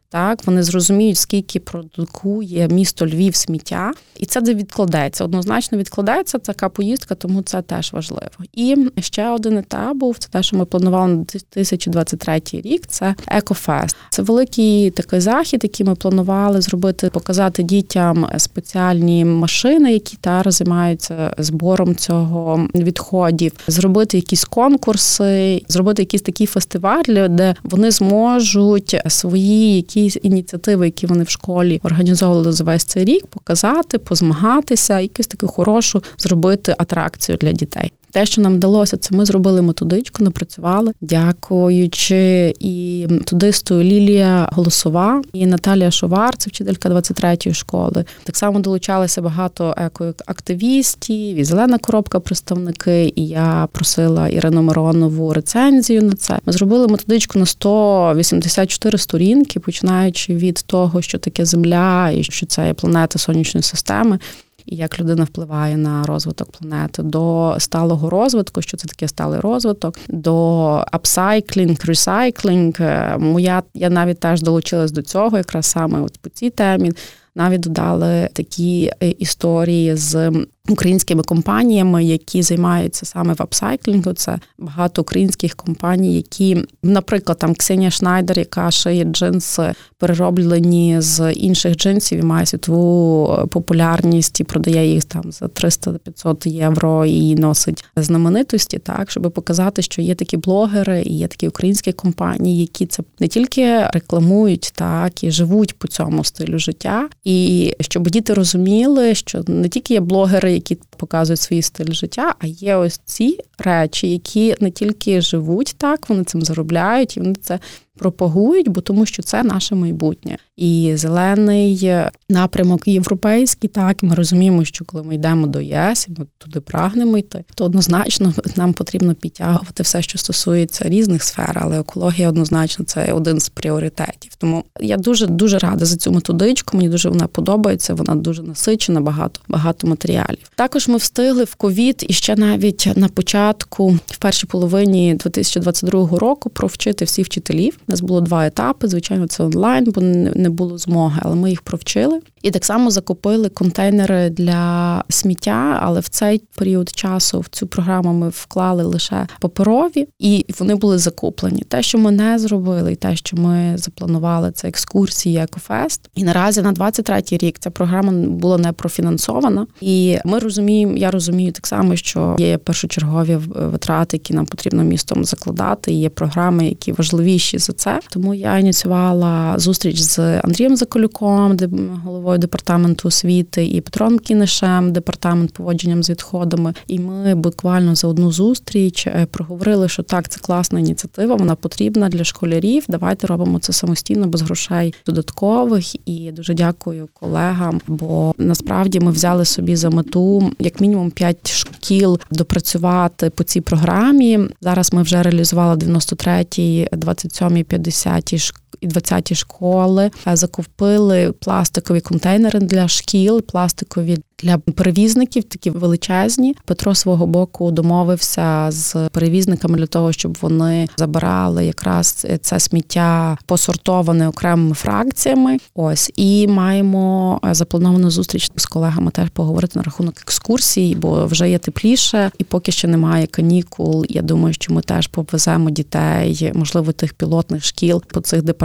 Так, 0.11 0.47
вони 0.47 0.63
зрозуміють, 0.63 1.17
скільки 1.17 1.59
продукує 1.59 2.67
місто 2.67 3.07
Львів 3.07 3.35
сміття, 3.35 3.91
і 4.19 4.25
це 4.25 4.41
де 4.41 4.53
відкладеться. 4.53 5.23
Однозначно 5.23 5.77
відкладається 5.77 6.37
така 6.37 6.69
поїздка, 6.69 7.15
тому 7.15 7.41
це 7.41 7.61
теж 7.61 7.93
важливо. 7.93 8.29
І 8.53 8.75
ще 8.99 9.29
один 9.29 9.57
етап 9.57 9.97
був 9.97 10.17
це 10.17 10.29
те, 10.29 10.43
що 10.43 10.57
ми 10.57 10.65
планували 10.65 11.07
на 11.07 11.15
2023 11.15 12.41
рік. 12.53 12.87
Це 12.87 13.15
Екофест. 13.27 13.95
Це 14.09 14.21
великий 14.21 14.91
такий 14.91 15.19
захід, 15.19 15.59
який 15.63 15.85
ми 15.85 15.95
планували 15.95 16.61
зробити, 16.61 17.09
показати 17.09 17.63
дітям 17.63 18.27
спеціальні 18.37 19.25
машини, 19.25 19.93
які 19.93 20.17
та 20.21 20.43
займаються 20.45 21.35
збором 21.37 21.95
цього 21.95 22.67
відходів, 22.75 23.51
зробити 23.67 24.17
якісь 24.17 24.43
конкурси, 24.45 25.63
зробити 25.67 26.01
якийсь 26.01 26.21
такий 26.21 26.47
фестиваль, 26.47 27.27
де 27.29 27.55
вони 27.63 27.91
зможуть 27.91 29.01
свої 29.07 29.81
якісь 30.03 30.23
ініціативи, 30.23 30.85
які 30.85 31.07
вони 31.07 31.23
в 31.23 31.29
школі 31.29 31.79
організовували 31.83 32.51
за 32.51 32.63
весь 32.63 32.83
цей 32.83 33.05
рік, 33.05 33.27
показати, 33.27 33.97
позмагатися, 33.97 34.99
якусь 34.99 35.27
таку 35.27 35.47
хорошу 35.47 36.03
зробити 36.17 36.75
атракцію 36.77 37.37
для 37.37 37.51
дітей. 37.51 37.91
Те, 38.11 38.25
що 38.25 38.41
нам 38.41 38.55
вдалося, 38.55 38.97
це 38.97 39.15
ми 39.15 39.25
зробили 39.25 39.61
методичку, 39.61 40.23
напрацювали, 40.23 40.93
дякуючи 41.01 42.53
і 42.59 43.07
методисту 43.09 43.83
Лілія 43.83 44.49
Голосова 44.51 45.21
і 45.33 45.45
Наталія 45.45 45.91
Шовар, 45.91 46.37
це 46.37 46.49
вчителька 46.49 46.89
23-ї 46.89 47.53
школи. 47.53 48.05
Так 48.23 48.37
само 48.37 48.59
долучалися 48.59 49.21
багато 49.21 49.75
екоактивістів, 49.77 51.37
і 51.37 51.43
зелена 51.43 51.77
коробка 51.77 52.19
представники. 52.19 53.13
І 53.15 53.27
я 53.27 53.67
просила 53.71 54.27
Ірину 54.29 54.61
Миронову 54.61 55.33
рецензію 55.33 56.03
на 56.03 56.13
це. 56.13 56.39
Ми 56.45 56.53
зробили 56.53 56.87
методичку 56.87 57.39
на 57.39 57.45
184 57.45 58.97
сторінки, 58.97 59.59
починаючи 59.59 60.35
від 60.35 60.63
того, 60.67 61.01
що 61.01 61.17
таке 61.17 61.45
земля, 61.45 62.09
і 62.09 62.23
що 62.23 62.45
це 62.45 62.67
є 62.67 62.73
планета 62.73 63.19
сонячної 63.19 63.63
системи 63.63 64.19
і 64.65 64.75
як 64.75 64.99
людина 64.99 65.23
впливає 65.23 65.77
на 65.77 66.03
розвиток 66.03 66.51
планети, 66.51 67.03
до 67.03 67.55
сталого 67.59 68.09
розвитку, 68.09 68.61
що 68.61 68.77
це 68.77 68.87
таке 68.87 69.07
сталий 69.07 69.39
розвиток, 69.39 69.95
до 70.09 70.67
апсайклінг, 70.91 71.77
ресайклінг. 71.85 72.73
Моя 73.17 73.63
я 73.73 73.89
навіть 73.89 74.19
теж 74.19 74.41
долучилась 74.41 74.91
до 74.91 75.01
цього, 75.01 75.37
якраз 75.37 75.65
саме 75.65 76.01
от 76.01 76.17
по 76.17 76.29
цій 76.29 76.49
темі. 76.49 76.91
Навіть 77.35 77.61
додали 77.61 78.29
такі 78.33 78.91
е, 79.03 79.09
історії 79.09 79.95
з 79.95 80.31
українськими 80.69 81.23
компаніями, 81.23 82.03
які 82.03 82.41
займаються 82.41 83.05
саме 83.05 83.33
в 83.33 83.41
апсайклінгу. 83.41 84.13
Це 84.13 84.39
багато 84.57 85.01
українських 85.01 85.55
компаній, 85.55 86.15
які, 86.15 86.65
наприклад, 86.83 87.39
там 87.39 87.55
Ксенія 87.55 87.89
Шнайдер, 87.89 88.39
яка 88.39 88.71
шиє 88.71 89.03
джинси, 89.03 89.73
перероблені 89.97 91.01
з 91.01 91.31
інших 91.33 91.75
джинсів 91.75 92.19
і 92.19 92.23
має 92.23 92.45
світову 92.45 93.47
популярність 93.47 94.39
і 94.39 94.43
продає 94.43 94.93
їх 94.93 95.03
там 95.03 95.31
за 95.31 95.45
300-500 95.45 96.47
євро 96.47 97.05
і 97.05 97.35
носить 97.35 97.85
знаменитості, 97.95 98.79
так 98.79 99.11
щоб 99.11 99.31
показати, 99.31 99.81
що 99.81 100.01
є 100.01 100.15
такі 100.15 100.37
блогери 100.37 101.03
і 101.05 101.17
є 101.17 101.27
такі 101.27 101.47
українські 101.47 101.91
компанії, 101.91 102.61
які 102.61 102.85
це 102.85 103.03
не 103.19 103.27
тільки 103.27 103.87
рекламують, 103.93 104.71
так 104.75 105.23
і 105.23 105.31
живуть 105.31 105.79
по 105.79 105.87
цьому 105.87 106.23
стилю 106.23 106.59
життя, 106.59 107.09
і 107.23 107.73
щоб 107.79 108.09
діти 108.09 108.33
розуміли, 108.33 109.15
що 109.15 109.43
не 109.47 109.69
тільки 109.69 109.93
є 109.93 109.99
блогери 109.99 110.53
які 110.53 110.77
показують 110.97 111.39
свій 111.39 111.61
стиль 111.61 111.91
життя, 111.91 112.35
а 112.39 112.47
є 112.47 112.75
ось 112.75 113.01
ці 113.05 113.39
речі, 113.57 114.11
які 114.11 114.55
не 114.59 114.71
тільки 114.71 115.21
живуть 115.21 115.75
так, 115.77 116.09
вони 116.09 116.23
цим 116.23 116.41
заробляють, 116.41 117.17
і 117.17 117.19
вони 117.19 117.35
це 117.35 117.59
пропагують, 118.01 118.69
бо 118.69 118.81
тому 118.81 119.05
що 119.05 119.23
це 119.23 119.43
наше 119.43 119.75
майбутнє. 119.75 120.37
І 120.57 120.93
зелений 120.95 121.91
напрямок 122.29 122.87
європейський, 122.87 123.69
так 123.69 124.03
ми 124.03 124.15
розуміємо, 124.15 124.65
що 124.65 124.85
коли 124.85 125.03
ми 125.03 125.15
йдемо 125.15 125.47
до 125.47 125.61
ЄС, 125.61 126.07
ми 126.17 126.25
туди 126.37 126.59
прагнемо 126.59 127.17
йти, 127.17 127.43
то 127.55 127.65
однозначно 127.65 128.33
нам 128.55 128.73
потрібно 128.73 129.13
підтягувати 129.13 129.83
все, 129.83 130.01
що 130.01 130.17
стосується 130.17 130.89
різних 130.89 131.23
сфер, 131.23 131.57
але 131.61 131.79
екологія 131.79 132.29
однозначно 132.29 132.85
це 132.85 133.13
один 133.13 133.39
з 133.39 133.49
пріоритетів. 133.49 134.35
Тому 134.37 134.63
я 134.79 134.97
дуже 134.97 135.27
дуже 135.27 135.57
рада 135.57 135.85
за 135.85 135.97
цю 135.97 136.11
методичку. 136.11 136.77
Мені 136.77 136.89
дуже 136.89 137.09
вона 137.09 137.27
подобається. 137.27 137.93
Вона 137.93 138.15
дуже 138.15 138.43
насичена, 138.43 139.01
багато 139.01 139.41
багато 139.47 139.87
матеріалів. 139.87 140.51
Також 140.55 140.87
ми 140.87 140.97
встигли 140.97 141.43
в 141.43 141.55
ковід 141.55 142.05
і 142.07 142.13
ще 142.13 142.35
навіть 142.35 142.89
на 142.95 143.07
початку, 143.07 143.99
в 144.05 144.17
першій 144.17 144.47
половині 144.47 145.13
2022 145.13 146.17
року, 146.17 146.49
провчити 146.49 147.05
всіх 147.05 147.25
вчителів. 147.25 147.77
Нас 147.91 148.01
було 148.01 148.21
два 148.21 148.45
етапи. 148.45 148.87
Звичайно, 148.87 149.27
це 149.27 149.43
онлайн, 149.43 149.91
бо 149.95 150.01
не 150.01 150.49
було 150.49 150.77
змоги, 150.77 151.19
але 151.23 151.35
ми 151.35 151.49
їх 151.49 151.61
провчили. 151.61 152.19
І 152.41 152.51
так 152.51 152.65
само 152.65 152.91
закупили 152.91 153.49
контейнери 153.49 154.29
для 154.29 155.03
сміття, 155.09 155.79
але 155.81 155.99
в 155.99 156.07
цей 156.07 156.41
період 156.55 156.89
часу 156.89 157.39
в 157.39 157.47
цю 157.47 157.67
програму 157.67 158.13
ми 158.13 158.29
вклали 158.29 158.83
лише 158.83 159.27
паперові, 159.39 160.07
і 160.19 160.45
вони 160.59 160.75
були 160.75 160.97
закуплені. 160.97 161.61
Те, 161.61 161.83
що 161.83 161.97
ми 161.97 162.11
не 162.11 162.39
зробили, 162.39 162.91
і 162.91 162.95
те, 162.95 163.15
що 163.15 163.37
ми 163.37 163.77
запланували, 163.77 164.51
це 164.51 164.67
екскурсії, 164.67 165.37
екофест. 165.37 166.09
І 166.15 166.23
наразі 166.23 166.61
на 166.61 166.73
23-й 166.73 167.37
рік 167.37 167.59
ця 167.59 167.69
програма 167.69 168.11
була 168.11 168.57
не 168.57 168.71
профінансована. 168.71 169.67
І 169.81 170.17
ми 170.25 170.39
розуміємо, 170.39 170.97
я 170.97 171.11
розумію 171.11 171.51
так 171.51 171.67
само, 171.67 171.95
що 171.95 172.35
є 172.39 172.57
першочергові 172.57 173.35
витрати, 173.55 174.17
які 174.17 174.33
нам 174.33 174.45
потрібно 174.45 174.83
містом 174.83 175.25
закладати. 175.25 175.91
і 175.91 175.99
Є 175.99 176.09
програми, 176.09 176.67
які 176.67 176.91
важливіші 176.91 177.57
за 177.57 177.70
це. 177.71 177.99
Тому 178.09 178.33
я 178.33 178.57
ініціювала 178.57 179.59
зустріч 179.59 179.99
з 179.99 180.19
Андрієм 180.19 180.77
Заколюком, 180.77 181.57
головою 182.03 182.39
департаменту 182.39 183.07
освіти, 183.07 183.65
і 183.65 183.81
Петром 183.81 184.19
Кінишем, 184.19 184.93
департамент 184.93 185.53
поводженням 185.53 186.03
з 186.03 186.09
відходами. 186.09 186.73
І 186.87 186.99
ми 186.99 187.35
буквально 187.35 187.95
за 187.95 188.07
одну 188.07 188.31
зустріч 188.31 189.07
е, 189.07 189.27
проговорили, 189.31 189.89
що 189.89 190.03
так, 190.03 190.29
це 190.29 190.39
класна 190.39 190.79
ініціатива, 190.79 191.35
вона 191.35 191.55
потрібна 191.55 192.09
для 192.09 192.23
школярів. 192.23 192.83
Давайте 192.87 193.27
робимо 193.27 193.59
це 193.59 193.73
самостійно 193.73 194.27
без 194.27 194.41
грошей 194.41 194.93
додаткових. 195.05 196.09
І 196.09 196.31
дуже 196.31 196.53
дякую 196.53 197.07
колегам. 197.13 197.81
Бо 197.87 198.33
насправді 198.37 198.99
ми 198.99 199.11
взяли 199.11 199.45
собі 199.45 199.75
за 199.75 199.89
мету 199.89 200.51
як 200.59 200.81
мінімум 200.81 201.11
5 201.11 201.37
шкіл 201.81 202.19
допрацювати 202.31 203.29
по 203.29 203.43
цій 203.43 203.61
програмі. 203.61 204.39
Зараз 204.61 204.93
ми 204.93 205.01
вже 205.01 205.23
реалізували 205.23 205.75
93-й, 205.75 206.87
27-й, 206.91 207.63
50-й 207.63 208.37
школи 208.37 208.60
і 208.81 208.87
20-ті 208.87 209.35
школи 209.35 210.11
закупили 210.25 211.31
пластикові 211.31 212.01
контейнери 212.01 212.59
для 212.59 212.87
шкіл, 212.87 213.41
пластикові 213.41 214.17
для 214.43 214.57
перевізників, 214.57 215.43
такі 215.43 215.69
величезні. 215.69 216.55
Петро 216.65 216.95
свого 216.95 217.27
боку 217.27 217.71
домовився 217.71 218.67
з 218.71 219.09
перевізниками 219.11 219.77
для 219.77 219.85
того, 219.85 220.11
щоб 220.11 220.37
вони 220.41 220.87
забирали 220.97 221.65
якраз 221.65 222.27
це 222.41 222.59
сміття 222.59 223.37
посортоване 223.45 224.27
окремими 224.27 224.75
фракціями. 224.75 225.57
Ось 225.75 226.11
і 226.15 226.47
маємо 226.47 227.39
заплановану 227.51 228.09
зустріч 228.09 228.51
з 228.55 228.65
колегами 228.65 229.11
теж 229.11 229.29
поговорити 229.29 229.79
на 229.79 229.83
рахунок 229.83 230.21
екскурсій, 230.21 230.95
бо 230.95 231.25
вже 231.25 231.49
є 231.49 231.57
тепліше, 231.57 232.31
і 232.37 232.43
поки 232.43 232.71
ще 232.71 232.87
немає 232.87 233.27
канікул. 233.27 234.05
Я 234.09 234.21
думаю, 234.21 234.53
що 234.53 234.73
ми 234.73 234.81
теж 234.81 235.07
повеземо 235.07 235.69
дітей, 235.69 236.51
можливо, 236.55 236.91
тих 236.91 237.13
пілотних 237.13 237.65
шкіл 237.65 238.03
по 238.07 238.19
цих 238.19 238.41
департаментах, 238.41 238.60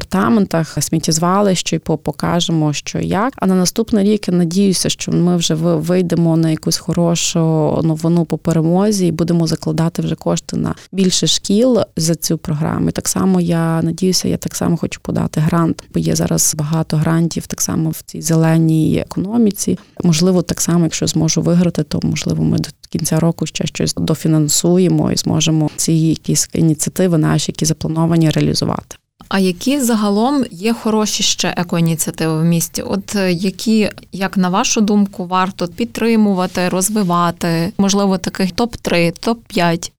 сміттєзвалища 0.80 1.76
і 1.76 1.78
покажемо, 1.78 2.72
що 2.72 2.98
як. 2.98 3.32
А 3.36 3.46
на 3.46 3.54
наступний 3.54 4.04
рік 4.04 4.28
я 4.28 4.34
надіюся, 4.34 4.88
що 4.88 5.12
ми 5.12 5.36
вже 5.36 5.54
вийдемо 5.54 6.36
на 6.36 6.50
якусь 6.50 6.78
хорошу 6.78 7.40
новину 7.82 8.24
по 8.24 8.38
перемозі 8.38 9.06
і 9.06 9.12
будемо 9.12 9.46
закладати 9.46 10.02
вже 10.02 10.14
кошти 10.14 10.56
на 10.56 10.74
більше 10.92 11.26
шкіл 11.26 11.78
за 11.96 12.14
цю 12.14 12.38
програму. 12.38 12.88
І 12.88 12.92
Так 12.92 13.08
само 13.08 13.40
я 13.40 13.82
надіюся, 13.82 14.28
я 14.28 14.36
так 14.36 14.54
само 14.54 14.76
хочу 14.76 15.00
подати 15.02 15.40
грант, 15.40 15.82
бо 15.94 16.00
є 16.00 16.16
зараз 16.16 16.54
багато 16.58 16.96
грантів, 16.96 17.46
так 17.46 17.60
само 17.60 17.90
в 17.90 18.02
цій 18.06 18.22
зеленій 18.22 18.98
економіці. 18.98 19.78
Можливо, 20.04 20.42
так 20.42 20.60
само, 20.60 20.84
якщо 20.84 21.06
зможу 21.06 21.42
виграти, 21.42 21.82
то 21.82 22.00
можливо 22.02 22.44
ми 22.44 22.58
до 22.58 22.68
кінця 22.88 23.20
року 23.20 23.46
ще 23.46 23.66
щось 23.66 23.94
дофінансуємо 23.94 25.12
і 25.12 25.16
зможемо 25.16 25.70
ці 25.76 25.92
якісь 25.92 26.48
ініціативи 26.52 27.18
наші, 27.18 27.52
які 27.52 27.64
заплановані, 27.64 28.30
реалізувати. 28.30 28.96
А 29.28 29.38
які 29.38 29.80
загалом 29.80 30.44
є 30.50 30.72
хороші 30.72 31.22
ще 31.22 31.54
екоініціативи 31.56 32.40
в 32.40 32.44
місті? 32.44 32.82
От 32.82 33.16
е, 33.16 33.32
які, 33.32 33.90
як 34.12 34.36
на 34.36 34.48
вашу 34.48 34.80
думку, 34.80 35.26
варто 35.26 35.68
підтримувати, 35.68 36.68
розвивати? 36.68 37.72
Можливо, 37.78 38.18
таких 38.18 38.52
топ 38.52 38.76
3 38.76 39.10
топ 39.10 39.44
5 39.46 39.92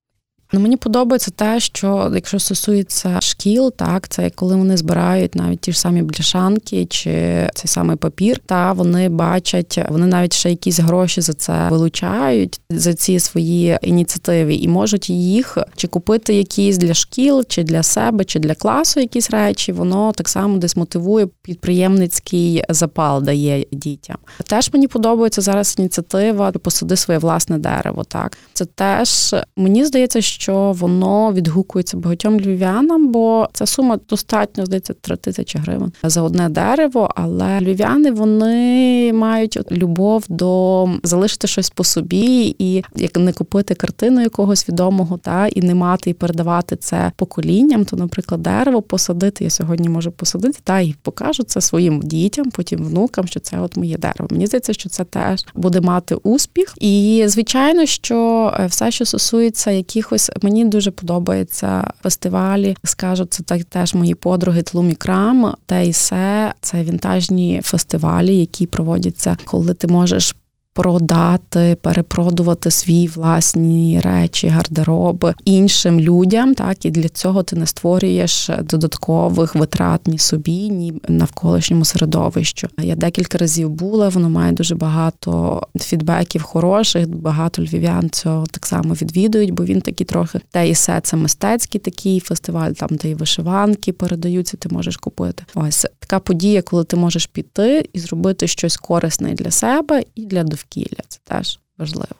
Ну, 0.54 0.60
Мені 0.60 0.78
подобається 0.78 1.32
те, 1.32 1.60
що 1.60 2.12
якщо 2.14 2.40
стосується 2.40 3.18
шкіл, 3.48 3.74
так 3.76 4.08
це 4.08 4.30
коли 4.30 4.56
вони 4.56 4.78
збирають 4.78 5.36
навіть 5.36 5.60
ті 5.60 5.72
ж 5.72 5.80
самі 5.80 6.02
бляшанки 6.02 6.86
чи 6.86 7.12
цей 7.56 7.68
самий 7.68 7.96
папір, 7.96 8.40
та 8.46 8.72
вони 8.72 9.10
бачать, 9.10 9.80
вони 9.90 10.08
навіть 10.08 10.34
ще 10.34 10.50
якісь 10.50 10.80
гроші 10.80 11.22
за 11.22 11.34
це 11.34 11.70
вилучають 11.70 12.62
за 12.70 12.94
ці 12.94 13.20
свої 13.20 13.78
ініціативи 13.82 14.56
і 14.56 14.68
можуть 14.68 15.10
їх 15.10 15.58
чи 15.76 15.88
купити 15.88 16.34
якісь 16.34 16.78
для 16.78 16.94
шкіл, 16.94 17.44
чи 17.48 17.64
для 17.64 17.84
себе, 17.84 18.24
чи 18.24 18.40
для 18.40 18.56
класу 18.56 19.00
якісь 19.00 19.32
речі. 19.32 19.72
Воно 19.72 20.12
так 20.12 20.30
само 20.30 20.58
десь 20.58 20.76
мотивує 20.76 21.28
підприємницький 21.42 22.64
запал, 22.70 23.24
дає 23.24 23.66
дітям. 23.72 24.18
Теж 24.48 24.70
мені 24.74 24.88
подобається 24.88 25.42
зараз 25.42 25.76
ініціатива 25.80 26.52
посади 26.52 26.96
своє 26.96 27.20
власне 27.20 27.58
дерево. 27.58 28.04
Так 28.04 28.38
це 28.54 28.66
теж 28.66 29.36
мені 29.58 29.86
здається, 29.86 30.22
що 30.22 30.72
воно 30.78 31.34
відгукується 31.34 31.98
багатьом 31.98 32.40
львів'янам, 32.40 33.12
бо 33.12 33.37
ця 33.54 33.66
сума 33.66 34.00
достатньо 34.10 34.66
здається 34.66 34.94
3 34.94 35.16
тисячі 35.16 35.60
гривень 35.60 35.92
за 36.04 36.22
одне 36.22 36.50
дерево. 36.50 37.12
Але 37.16 37.62
львів'яни 37.62 38.12
вони 38.12 39.14
мають 39.14 39.72
любов 39.72 40.26
до 40.30 40.90
залишити 41.04 41.48
щось 41.48 41.70
по 41.70 41.84
собі, 41.84 42.56
і 42.60 42.84
як 42.96 43.18
не 43.18 43.34
купити 43.34 43.76
картину 43.76 44.22
якогось 44.22 44.70
відомого, 44.70 45.18
та 45.18 45.48
і 45.48 45.62
не 45.62 45.76
мати 45.76 46.10
і 46.10 46.14
передавати 46.14 46.76
це 46.76 47.12
поколінням, 47.16 47.86
то, 47.86 47.98
наприклад, 47.98 48.42
дерево 48.42 48.82
посадити. 48.82 49.44
Я 49.44 49.50
сьогодні 49.50 49.90
можу 49.90 50.12
посадити 50.12 50.60
та 50.64 50.80
і 50.80 50.96
покажу 51.02 51.44
це 51.44 51.62
своїм 51.62 52.02
дітям, 52.02 52.52
потім 52.52 52.84
внукам, 52.84 53.28
що 53.28 53.40
це 53.40 53.60
от 53.60 53.78
моє 53.78 53.98
дерево. 53.98 54.28
Мені 54.32 54.48
здається, 54.48 54.74
що 54.74 54.90
це 54.90 55.04
теж 55.04 55.46
буде 55.56 55.82
мати 55.82 56.16
успіх. 56.16 56.74
І 56.80 57.24
звичайно, 57.28 57.86
що 57.86 58.52
е, 58.60 58.66
все, 58.66 58.92
що 58.92 59.06
стосується 59.06 59.72
якихось 59.72 60.32
мені 60.42 60.66
дуже 60.66 60.92
подобаються 60.92 61.92
фестивалі. 62.04 62.78
Скажу, 63.18 63.30
це 63.30 63.44
так 63.44 63.64
теж 63.64 63.94
мої 63.94 64.16
подруги 64.16 64.62
Тлумі 64.62 64.96
Крам, 64.96 65.54
те 65.66 65.88
і 65.88 65.94
се. 65.94 66.54
Це 66.62 66.84
вінтажні 66.84 67.62
фестивалі, 67.64 68.38
які 68.38 68.66
проводяться, 68.66 69.38
коли 69.46 69.74
ти 69.74 69.88
можеш 69.88 70.36
продати, 70.78 71.78
перепродувати 71.82 72.72
свої 72.72 73.08
власні 73.08 74.02
речі, 74.04 74.48
гардероби 74.48 75.34
іншим 75.46 76.00
людям. 76.00 76.56
Так 76.56 76.86
і 76.86 76.92
для 76.92 77.10
цього 77.10 77.44
ти 77.44 77.56
не 77.56 77.66
створюєш 77.66 78.50
додаткових 78.64 79.56
витрат 79.56 80.08
ні 80.08 80.18
собі, 80.18 80.70
ні 80.70 80.94
навколишньому 81.08 81.86
середовищу. 81.86 82.68
Я 82.80 82.96
декілька 82.96 83.38
разів 83.38 83.70
була, 83.70 84.10
воно 84.10 84.30
має 84.30 84.52
дуже 84.52 84.76
багато 84.76 85.62
фідбеків 85.80 86.42
хороших. 86.42 87.10
Багато 87.10 87.62
львів'ян 87.62 88.10
цього 88.10 88.46
так 88.46 88.66
само 88.66 88.94
відвідують, 88.94 89.52
бо 89.52 89.64
він 89.64 89.82
такий 89.82 90.06
трохи 90.06 90.40
те 90.52 90.70
і 90.70 90.72
все 90.72 91.00
це 91.04 91.18
мистецький 91.18 91.82
такий 91.82 92.20
фестиваль, 92.20 92.72
там 92.72 92.90
де 92.92 93.10
і 93.10 93.16
вишиванки 93.16 93.94
передаються, 93.94 94.58
ти 94.58 94.70
можеш 94.70 94.98
купити. 94.98 95.44
Ось 95.56 95.86
така 96.00 96.20
подія, 96.20 96.62
коли 96.62 96.84
ти 96.84 96.96
можеш 96.96 97.26
піти 97.26 97.90
і 97.94 98.00
зробити 98.00 98.48
щось 98.48 98.78
корисне 98.78 99.34
для 99.34 99.52
себе 99.52 100.04
і 100.16 100.26
для 100.26 100.44
довкілля. 100.44 100.67
Це 101.08 101.20
теж 101.24 101.60
важливо. 101.78 102.16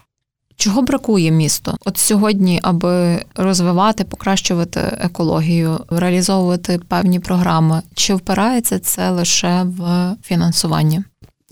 Чого 0.56 0.82
бракує 0.82 1.32
місто? 1.32 1.78
От 1.86 1.98
сьогодні, 1.98 2.60
аби 2.64 3.26
розвивати, 3.36 4.04
покращувати 4.04 4.80
екологію, 4.80 5.80
реалізовувати 5.90 6.80
певні 6.88 7.20
програми, 7.20 7.82
чи 7.94 8.16
впирається 8.16 8.80
це 8.80 9.10
лише 9.10 9.64
в 9.64 10.16
фінансування? 10.24 11.04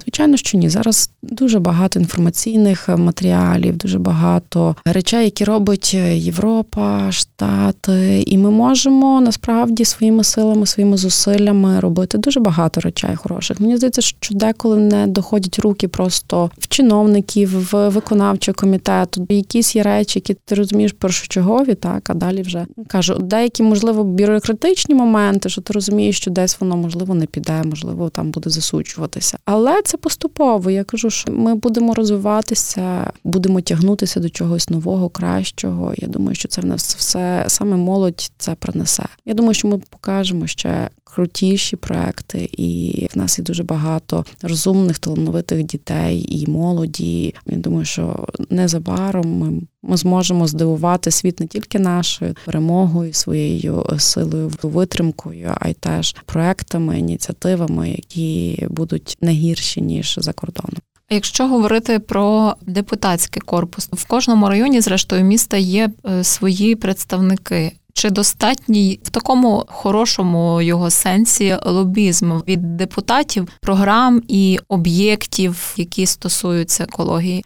Звичайно, 0.01 0.37
що 0.37 0.57
ні. 0.57 0.69
Зараз 0.69 1.09
дуже 1.21 1.59
багато 1.59 1.99
інформаційних 1.99 2.89
матеріалів, 2.89 3.77
дуже 3.77 3.99
багато 3.99 4.75
речей, 4.85 5.23
які 5.23 5.43
робить 5.43 5.93
Європа, 6.13 7.11
Штати, 7.11 8.23
і 8.27 8.37
ми 8.37 8.51
можемо 8.51 9.21
насправді 9.21 9.85
своїми 9.85 10.23
силами, 10.23 10.65
своїми 10.65 10.97
зусиллями 10.97 11.79
робити 11.79 12.17
дуже 12.17 12.39
багато 12.39 12.81
речей 12.81 13.15
хороших. 13.15 13.59
Мені 13.59 13.77
здається, 13.77 14.01
що 14.01 14.35
деколи 14.35 14.77
не 14.77 15.07
доходять 15.07 15.59
руки 15.59 15.87
просто 15.87 16.51
в 16.57 16.67
чиновників, 16.67 17.71
в 17.71 17.89
виконавчого 17.89 18.55
комітету. 18.55 19.27
Якісь 19.29 19.75
є 19.75 19.83
речі, 19.83 20.19
які 20.19 20.33
ти 20.45 20.55
розумієш 20.55 20.91
першочергові, 20.91 21.75
так 21.75 22.09
а 22.09 22.13
далі 22.13 22.41
вже 22.41 22.65
кажу, 22.87 23.15
деякі 23.15 23.63
можливо 23.63 24.03
бюрократичні 24.03 24.95
моменти, 24.95 25.49
що 25.49 25.61
ти 25.61 25.73
розумієш, 25.73 26.17
що 26.17 26.31
десь 26.31 26.61
воно 26.61 26.77
можливо 26.77 27.15
не 27.15 27.25
піде, 27.25 27.63
можливо, 27.63 28.09
там 28.09 28.31
буде 28.31 28.49
засучуватися. 28.49 29.37
Але 29.45 29.81
це 29.85 29.97
поступово. 29.97 30.71
Я 30.71 30.83
кажу, 30.83 31.09
що 31.09 31.31
ми 31.31 31.55
будемо 31.55 31.93
розвиватися, 31.93 33.11
будемо 33.23 33.61
тягнутися 33.61 34.19
до 34.19 34.29
чогось 34.29 34.69
нового, 34.69 35.09
кращого. 35.09 35.93
Я 35.97 36.07
думаю, 36.07 36.35
що 36.35 36.47
це 36.47 36.61
в 36.61 36.65
нас 36.65 36.95
все 36.95 37.45
саме 37.47 37.77
молодь 37.77 38.31
це 38.37 38.55
принесе. 38.55 39.05
Я 39.25 39.33
думаю, 39.33 39.53
що 39.53 39.67
ми 39.67 39.77
покажемо 39.89 40.47
ще 40.47 40.89
крутіші 41.15 41.75
проекти, 41.75 42.49
і 42.51 43.07
в 43.13 43.17
нас 43.17 43.39
є 43.39 43.45
дуже 43.45 43.63
багато 43.63 44.25
розумних, 44.41 44.99
талановитих 44.99 45.63
дітей 45.63 46.25
і 46.29 46.51
молоді. 46.51 47.35
Я 47.45 47.57
думаю, 47.57 47.85
що 47.85 48.27
незабаром 48.49 49.37
ми. 49.37 49.61
Ми 49.87 49.97
зможемо 49.97 50.47
здивувати 50.47 51.11
світ 51.11 51.39
не 51.39 51.47
тільки 51.47 51.79
нашою 51.79 52.35
перемогою, 52.45 53.13
своєю 53.13 53.85
силою, 53.97 54.51
витримкою, 54.63 55.51
а 55.59 55.69
й 55.69 55.73
теж 55.73 56.15
проектами, 56.25 56.99
ініціативами, 56.99 57.89
які 57.89 58.67
будуть 58.69 59.17
не 59.21 59.31
гірші 59.31 59.81
ніж 59.81 60.15
за 60.21 60.33
кордоном. 60.33 60.77
Якщо 61.09 61.47
говорити 61.47 61.99
про 61.99 62.55
депутатський 62.65 63.41
корпус, 63.41 63.89
в 63.91 64.07
кожному 64.07 64.49
районі, 64.49 64.81
зрештою, 64.81 65.23
міста 65.23 65.57
є 65.57 65.89
е, 66.05 66.23
свої 66.23 66.75
представники. 66.75 67.71
Чи 67.97 68.09
достатній 68.09 68.99
в 69.03 69.09
такому 69.09 69.65
хорошому 69.67 70.61
його 70.61 70.89
сенсі 70.89 71.57
лобізм 71.65 72.39
від 72.47 72.77
депутатів 72.77 73.47
програм 73.61 74.21
і 74.27 74.59
об'єктів, 74.67 75.73
які 75.77 76.05
стосуються 76.05 76.83
екології? 76.83 77.45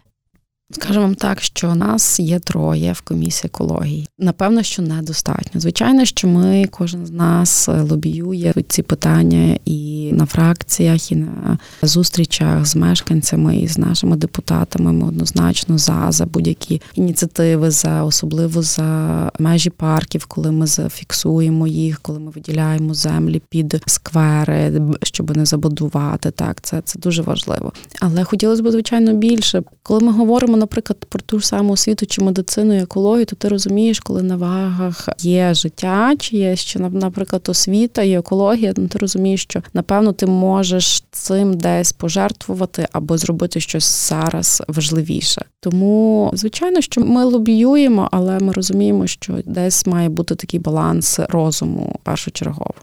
Скажу 0.72 1.00
вам 1.00 1.14
так, 1.14 1.40
що 1.40 1.74
нас 1.74 2.20
є 2.20 2.38
троє 2.38 2.92
в 2.92 3.00
комісії 3.00 3.50
екології. 3.54 4.08
Напевно, 4.18 4.62
що 4.62 4.82
недостатньо. 4.82 5.60
Звичайно, 5.60 6.04
що 6.04 6.28
ми, 6.28 6.66
кожен 6.70 7.06
з 7.06 7.10
нас 7.10 7.68
лобіює 7.68 8.52
ці 8.68 8.82
питання 8.82 9.58
і 9.64 10.10
на 10.12 10.26
фракціях, 10.26 11.12
і 11.12 11.16
на 11.16 11.58
зустрічах 11.82 12.66
з 12.66 12.76
мешканцями 12.76 13.56
і 13.56 13.68
з 13.68 13.78
нашими 13.78 14.16
депутатами. 14.16 14.92
Ми 14.92 15.08
однозначно 15.08 15.78
за 15.78 16.06
за 16.08 16.26
будь-які 16.26 16.82
ініціативи, 16.94 17.70
за 17.70 18.04
особливо 18.04 18.62
за 18.62 19.30
межі 19.38 19.70
парків, 19.70 20.26
коли 20.26 20.50
ми 20.52 20.66
зафіксуємо 20.66 21.66
їх, 21.66 22.00
коли 22.00 22.18
ми 22.18 22.30
виділяємо 22.30 22.94
землі 22.94 23.42
під 23.48 23.82
сквери, 23.86 24.82
щоб 25.02 25.36
не 25.36 25.44
забудувати. 25.44 26.30
Так, 26.30 26.60
це, 26.60 26.82
це 26.84 26.98
дуже 26.98 27.22
важливо. 27.22 27.72
Але 28.00 28.24
хотілося 28.24 28.62
б 28.62 28.70
звичайно 28.70 29.14
більше, 29.14 29.62
коли 29.82 30.00
ми 30.00 30.12
говоримо 30.12 30.56
наприклад, 30.60 31.04
про 31.08 31.20
ту 31.20 31.38
ж 31.38 31.46
саму 31.46 31.72
освіту 31.72 32.06
чи 32.06 32.24
медицину, 32.24 32.76
і 32.76 32.82
екологію, 32.82 33.24
то 33.24 33.36
ти 33.36 33.48
розумієш, 33.48 34.00
коли 34.00 34.22
на 34.22 34.36
вагах 34.36 35.08
є 35.18 35.54
життя, 35.54 36.14
чи 36.18 36.36
є 36.36 36.56
ще 36.56 36.78
наприклад, 36.78 37.48
освіта 37.48 38.02
і 38.02 38.12
екологія, 38.12 38.72
ну 38.76 38.88
ти 38.88 38.98
розумієш, 38.98 39.42
що 39.42 39.62
напевно 39.74 40.12
ти 40.12 40.26
можеш 40.26 41.04
цим 41.10 41.54
десь 41.54 41.92
пожертвувати 41.92 42.88
або 42.92 43.18
зробити 43.18 43.60
щось 43.60 44.08
зараз 44.08 44.62
важливіше. 44.68 45.44
Тому, 45.60 46.30
звичайно, 46.34 46.80
що 46.80 47.00
ми 47.00 47.24
лобіюємо, 47.24 48.08
але 48.12 48.38
ми 48.38 48.52
розуміємо, 48.52 49.06
що 49.06 49.38
десь 49.44 49.86
має 49.86 50.08
бути 50.08 50.34
такий 50.34 50.60
баланс 50.60 51.18
розуму 51.18 51.98
першочергово. 52.02 52.74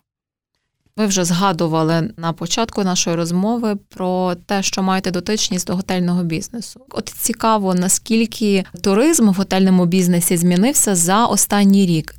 Ви 0.97 1.05
вже 1.05 1.25
згадували 1.25 2.13
на 2.17 2.33
початку 2.33 2.83
нашої 2.83 3.15
розмови 3.15 3.75
про 3.89 4.35
те, 4.45 4.63
що 4.63 4.83
маєте 4.83 5.11
дотичність 5.11 5.67
до 5.67 5.75
готельного 5.75 6.23
бізнесу. 6.23 6.81
От 6.89 7.09
цікаво, 7.09 7.75
наскільки 7.75 8.65
туризм 8.81 9.29
в 9.29 9.33
готельному 9.33 9.85
бізнесі 9.85 10.37
змінився 10.37 10.95
за 10.95 11.25
останній 11.25 11.85
рік. 11.85 12.15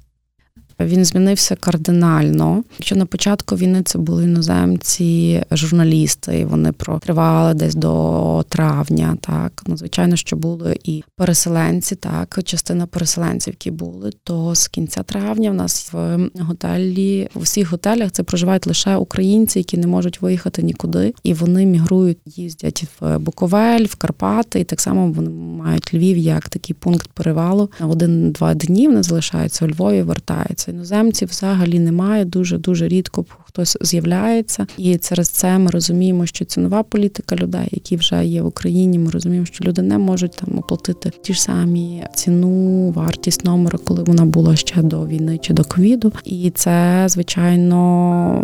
Він 0.81 1.05
змінився 1.05 1.57
кардинально. 1.57 2.65
Якщо 2.79 2.97
на 2.97 3.07
початку 3.07 3.57
війни 3.57 3.83
це 3.83 3.99
були 3.99 4.25
іноземці, 4.25 5.43
журналісти, 5.51 6.39
і 6.39 6.45
вони 6.45 6.73
протривали 6.73 7.55
десь 7.55 7.75
до 7.75 8.45
травня. 8.49 9.17
Так 9.21 9.63
ну 9.67 9.77
звичайно, 9.77 10.17
що 10.17 10.37
були 10.37 10.77
і 10.85 11.05
переселенці. 11.17 11.95
Так, 11.95 12.41
частина 12.45 12.87
переселенців, 12.87 13.55
які 13.55 13.71
були, 13.71 14.11
то 14.25 14.55
з 14.55 14.69
кінця 14.69 15.03
травня 15.03 15.51
в 15.51 15.55
нас 15.55 15.93
в 15.93 16.19
готелі 16.39 17.29
в 17.35 17.43
усіх 17.43 17.71
готелях 17.71 18.13
це 18.13 18.23
проживають 18.23 18.67
лише 18.67 18.97
українці, 18.97 19.59
які 19.59 19.77
не 19.77 19.87
можуть 19.87 20.23
виїхати 20.23 20.63
нікуди, 20.63 21.15
і 21.23 21.35
вони 21.35 21.67
мігрують, 21.67 22.19
їздять 22.27 22.85
в 23.01 23.19
Буковель, 23.19 23.85
в 23.85 23.95
Карпати, 23.95 24.61
і 24.61 24.65
так 24.65 24.81
само 24.81 25.13
вони 25.13 25.31
мають 25.31 25.95
Львів 25.95 26.17
як 26.17 26.49
такий 26.49 26.77
пункт 26.79 27.09
перевалу 27.09 27.71
на 27.81 27.87
один-два 27.87 28.55
дні. 28.55 28.89
Вони 28.89 29.03
залишаються 29.03 29.65
у 29.65 29.69
Львові, 29.69 30.03
вертаються 30.03 30.68
іноземців 30.69 31.29
взагалі 31.29 31.79
немає. 31.79 32.25
Дуже 32.25 32.59
дуже 32.59 32.89
рідко 32.89 33.25
хтось 33.45 33.77
з'являється, 33.81 34.67
і 34.77 34.99
через 34.99 35.29
це 35.29 35.59
ми 35.59 35.71
розуміємо, 35.71 36.27
що 36.27 36.45
цінова 36.45 36.83
політика 36.83 37.37
людей, 37.37 37.69
які 37.71 37.97
вже 37.97 38.25
є 38.25 38.43
в 38.43 38.47
Україні. 38.47 38.99
Ми 38.99 39.11
розуміємо, 39.11 39.47
що 39.47 39.65
люди 39.65 39.83
не 39.83 39.99
можуть 39.99 40.33
там 40.33 40.59
оплатити 40.59 41.13
ті 41.23 41.35
ж 41.35 41.43
самі 41.43 42.05
ціну, 42.15 42.91
вартість 42.91 43.45
номера, 43.45 43.79
коли 43.85 44.03
вона 44.03 44.25
була 44.25 44.57
ще 44.57 44.83
до 44.83 45.07
війни 45.07 45.39
чи 45.39 45.53
до 45.53 45.65
ковіду. 45.65 46.13
І 46.25 46.51
це 46.51 47.05
звичайно 47.09 47.77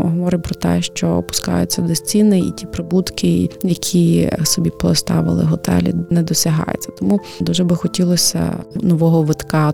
говорить 0.03 0.43
про 0.43 0.55
те, 0.55 0.83
що 0.83 1.09
опускаються 1.09 1.83
десь 1.83 2.03
ціни, 2.03 2.39
і 2.39 2.51
ті 2.51 2.67
прибутки, 2.67 3.51
які 3.63 4.31
собі 4.45 4.71
поставили 4.71 5.45
готелі, 5.45 5.95
не 6.11 6.23
досягаються. 6.23 6.91
Тому 6.99 7.21
дуже 7.41 7.65
би 7.65 7.77
хотілося 7.77 8.59
нового 8.75 9.23
витка 9.23 9.73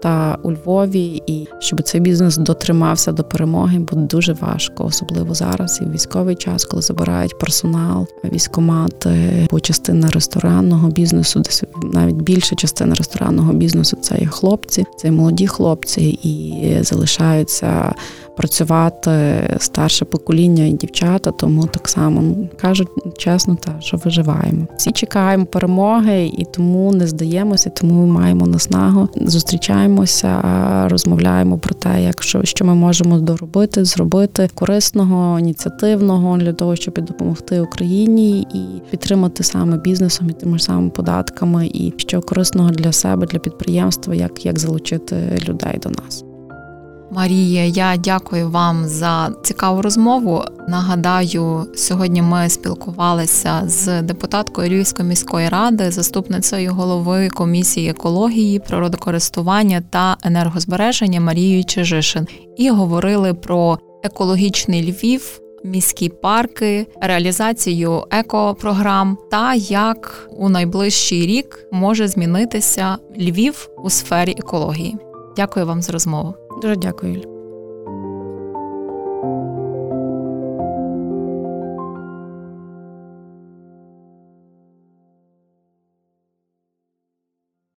туриста 0.00 0.38
у 0.42 0.52
Львові, 0.52 1.22
і 1.26 1.46
щоб 1.58 1.82
цей 1.82 2.00
бізнес 2.00 2.36
дотримався 2.36 3.12
до 3.12 3.24
перемоги, 3.24 3.78
буде 3.78 4.02
дуже 4.02 4.32
важко 4.32 4.84
особливо 4.84 5.34
зараз 5.34 5.78
і 5.82 5.84
в 5.84 5.92
військовий 5.92 6.36
час, 6.36 6.64
коли 6.64 6.82
забирають 6.82 7.38
персонал, 7.38 8.06
військомати, 8.24 9.48
бо 9.50 9.60
частина 9.60 10.08
ресторанного 10.08 10.88
бізнесу, 10.88 11.40
десь 11.40 11.64
навіть 11.92 12.16
більша 12.16 12.56
частина 12.56 12.94
ресторанного 12.94 13.52
бізнесу 13.52 13.96
це 14.00 14.18
є 14.18 14.26
хлопці, 14.26 14.84
це 14.96 15.10
молоді 15.10 15.46
хлопці 15.46 16.02
і 16.02 16.76
залишаються 16.80 17.94
працювати 18.36 19.10
старше 19.58 20.04
покоління 20.04 20.64
і 20.64 20.72
дівчата, 20.72 21.30
тому 21.30 21.66
так 21.66 21.88
само 21.88 22.22
ну, 22.22 22.48
кажуть 22.60 22.88
чесно, 23.18 23.54
та 23.54 23.76
що 23.80 23.96
виживаємо. 23.96 24.66
Всі 24.76 24.92
чекаємо 24.92 25.46
перемоги 25.46 26.26
і 26.26 26.44
тому 26.44 26.92
не 26.92 27.06
здаємося, 27.06 27.70
тому 27.70 28.06
ми 28.06 28.12
маємо 28.12 28.46
наснагу, 28.46 29.08
зустрічаємося, 29.16 30.42
розмовляємо 30.88 31.58
про 31.58 31.74
те, 31.74 32.02
як 32.02 32.22
що, 32.22 32.44
що 32.44 32.64
ми 32.64 32.74
можемо 32.74 33.18
доробити, 33.18 33.84
зробити 33.84 34.50
корисного, 34.54 35.38
ініціативного 35.38 36.36
для 36.36 36.52
того, 36.52 36.76
щоб 36.76 36.94
допомогти 36.94 37.60
Україні 37.60 38.40
і 38.40 38.90
підтримати 38.90 39.42
саме 39.42 39.76
бізнесом 39.76 40.30
і 40.30 40.32
тими 40.32 40.58
ж 40.58 40.64
самими 40.64 40.90
податками, 40.90 41.66
і 41.66 41.92
що 41.96 42.20
корисного 42.20 42.70
для 42.70 42.92
себе, 42.92 43.26
для 43.26 43.38
підприємства, 43.38 44.14
як, 44.14 44.46
як 44.46 44.58
залучити 44.58 45.16
людей 45.48 45.80
до 45.82 45.90
нас. 45.90 46.24
Марія, 47.12 47.64
я 47.64 47.96
дякую 47.96 48.50
вам 48.50 48.86
за 48.86 49.32
цікаву 49.42 49.82
розмову. 49.82 50.44
Нагадаю, 50.68 51.66
сьогодні 51.74 52.22
ми 52.22 52.48
спілкувалися 52.48 53.62
з 53.66 54.02
депутаткою 54.02 54.70
Львівської 54.70 55.08
міської 55.08 55.48
ради, 55.48 55.90
заступницею 55.90 56.72
голови 56.72 57.28
комісії 57.28 57.90
екології, 57.90 58.58
природокористування 58.58 59.82
та 59.90 60.16
енергозбереження 60.24 61.20
Марією 61.20 61.64
Чижишин 61.64 62.26
і 62.56 62.70
говорили 62.70 63.34
про 63.34 63.78
екологічний 64.02 64.92
Львів. 64.92 65.40
Міські 65.64 66.08
парки, 66.08 66.86
реалізацію 67.00 68.04
екопрограм 68.10 69.18
та 69.30 69.54
як 69.54 70.28
у 70.30 70.48
найближчий 70.48 71.26
рік 71.26 71.66
може 71.72 72.08
змінитися 72.08 72.96
Львів 73.18 73.68
у 73.84 73.90
сфері 73.90 74.34
екології. 74.38 74.96
Дякую 75.36 75.66
вам 75.66 75.82
за 75.82 75.92
розмову. 75.92 76.39
Дуже 76.56 76.76
дякую. 76.76 77.12
Юль. 77.14 77.29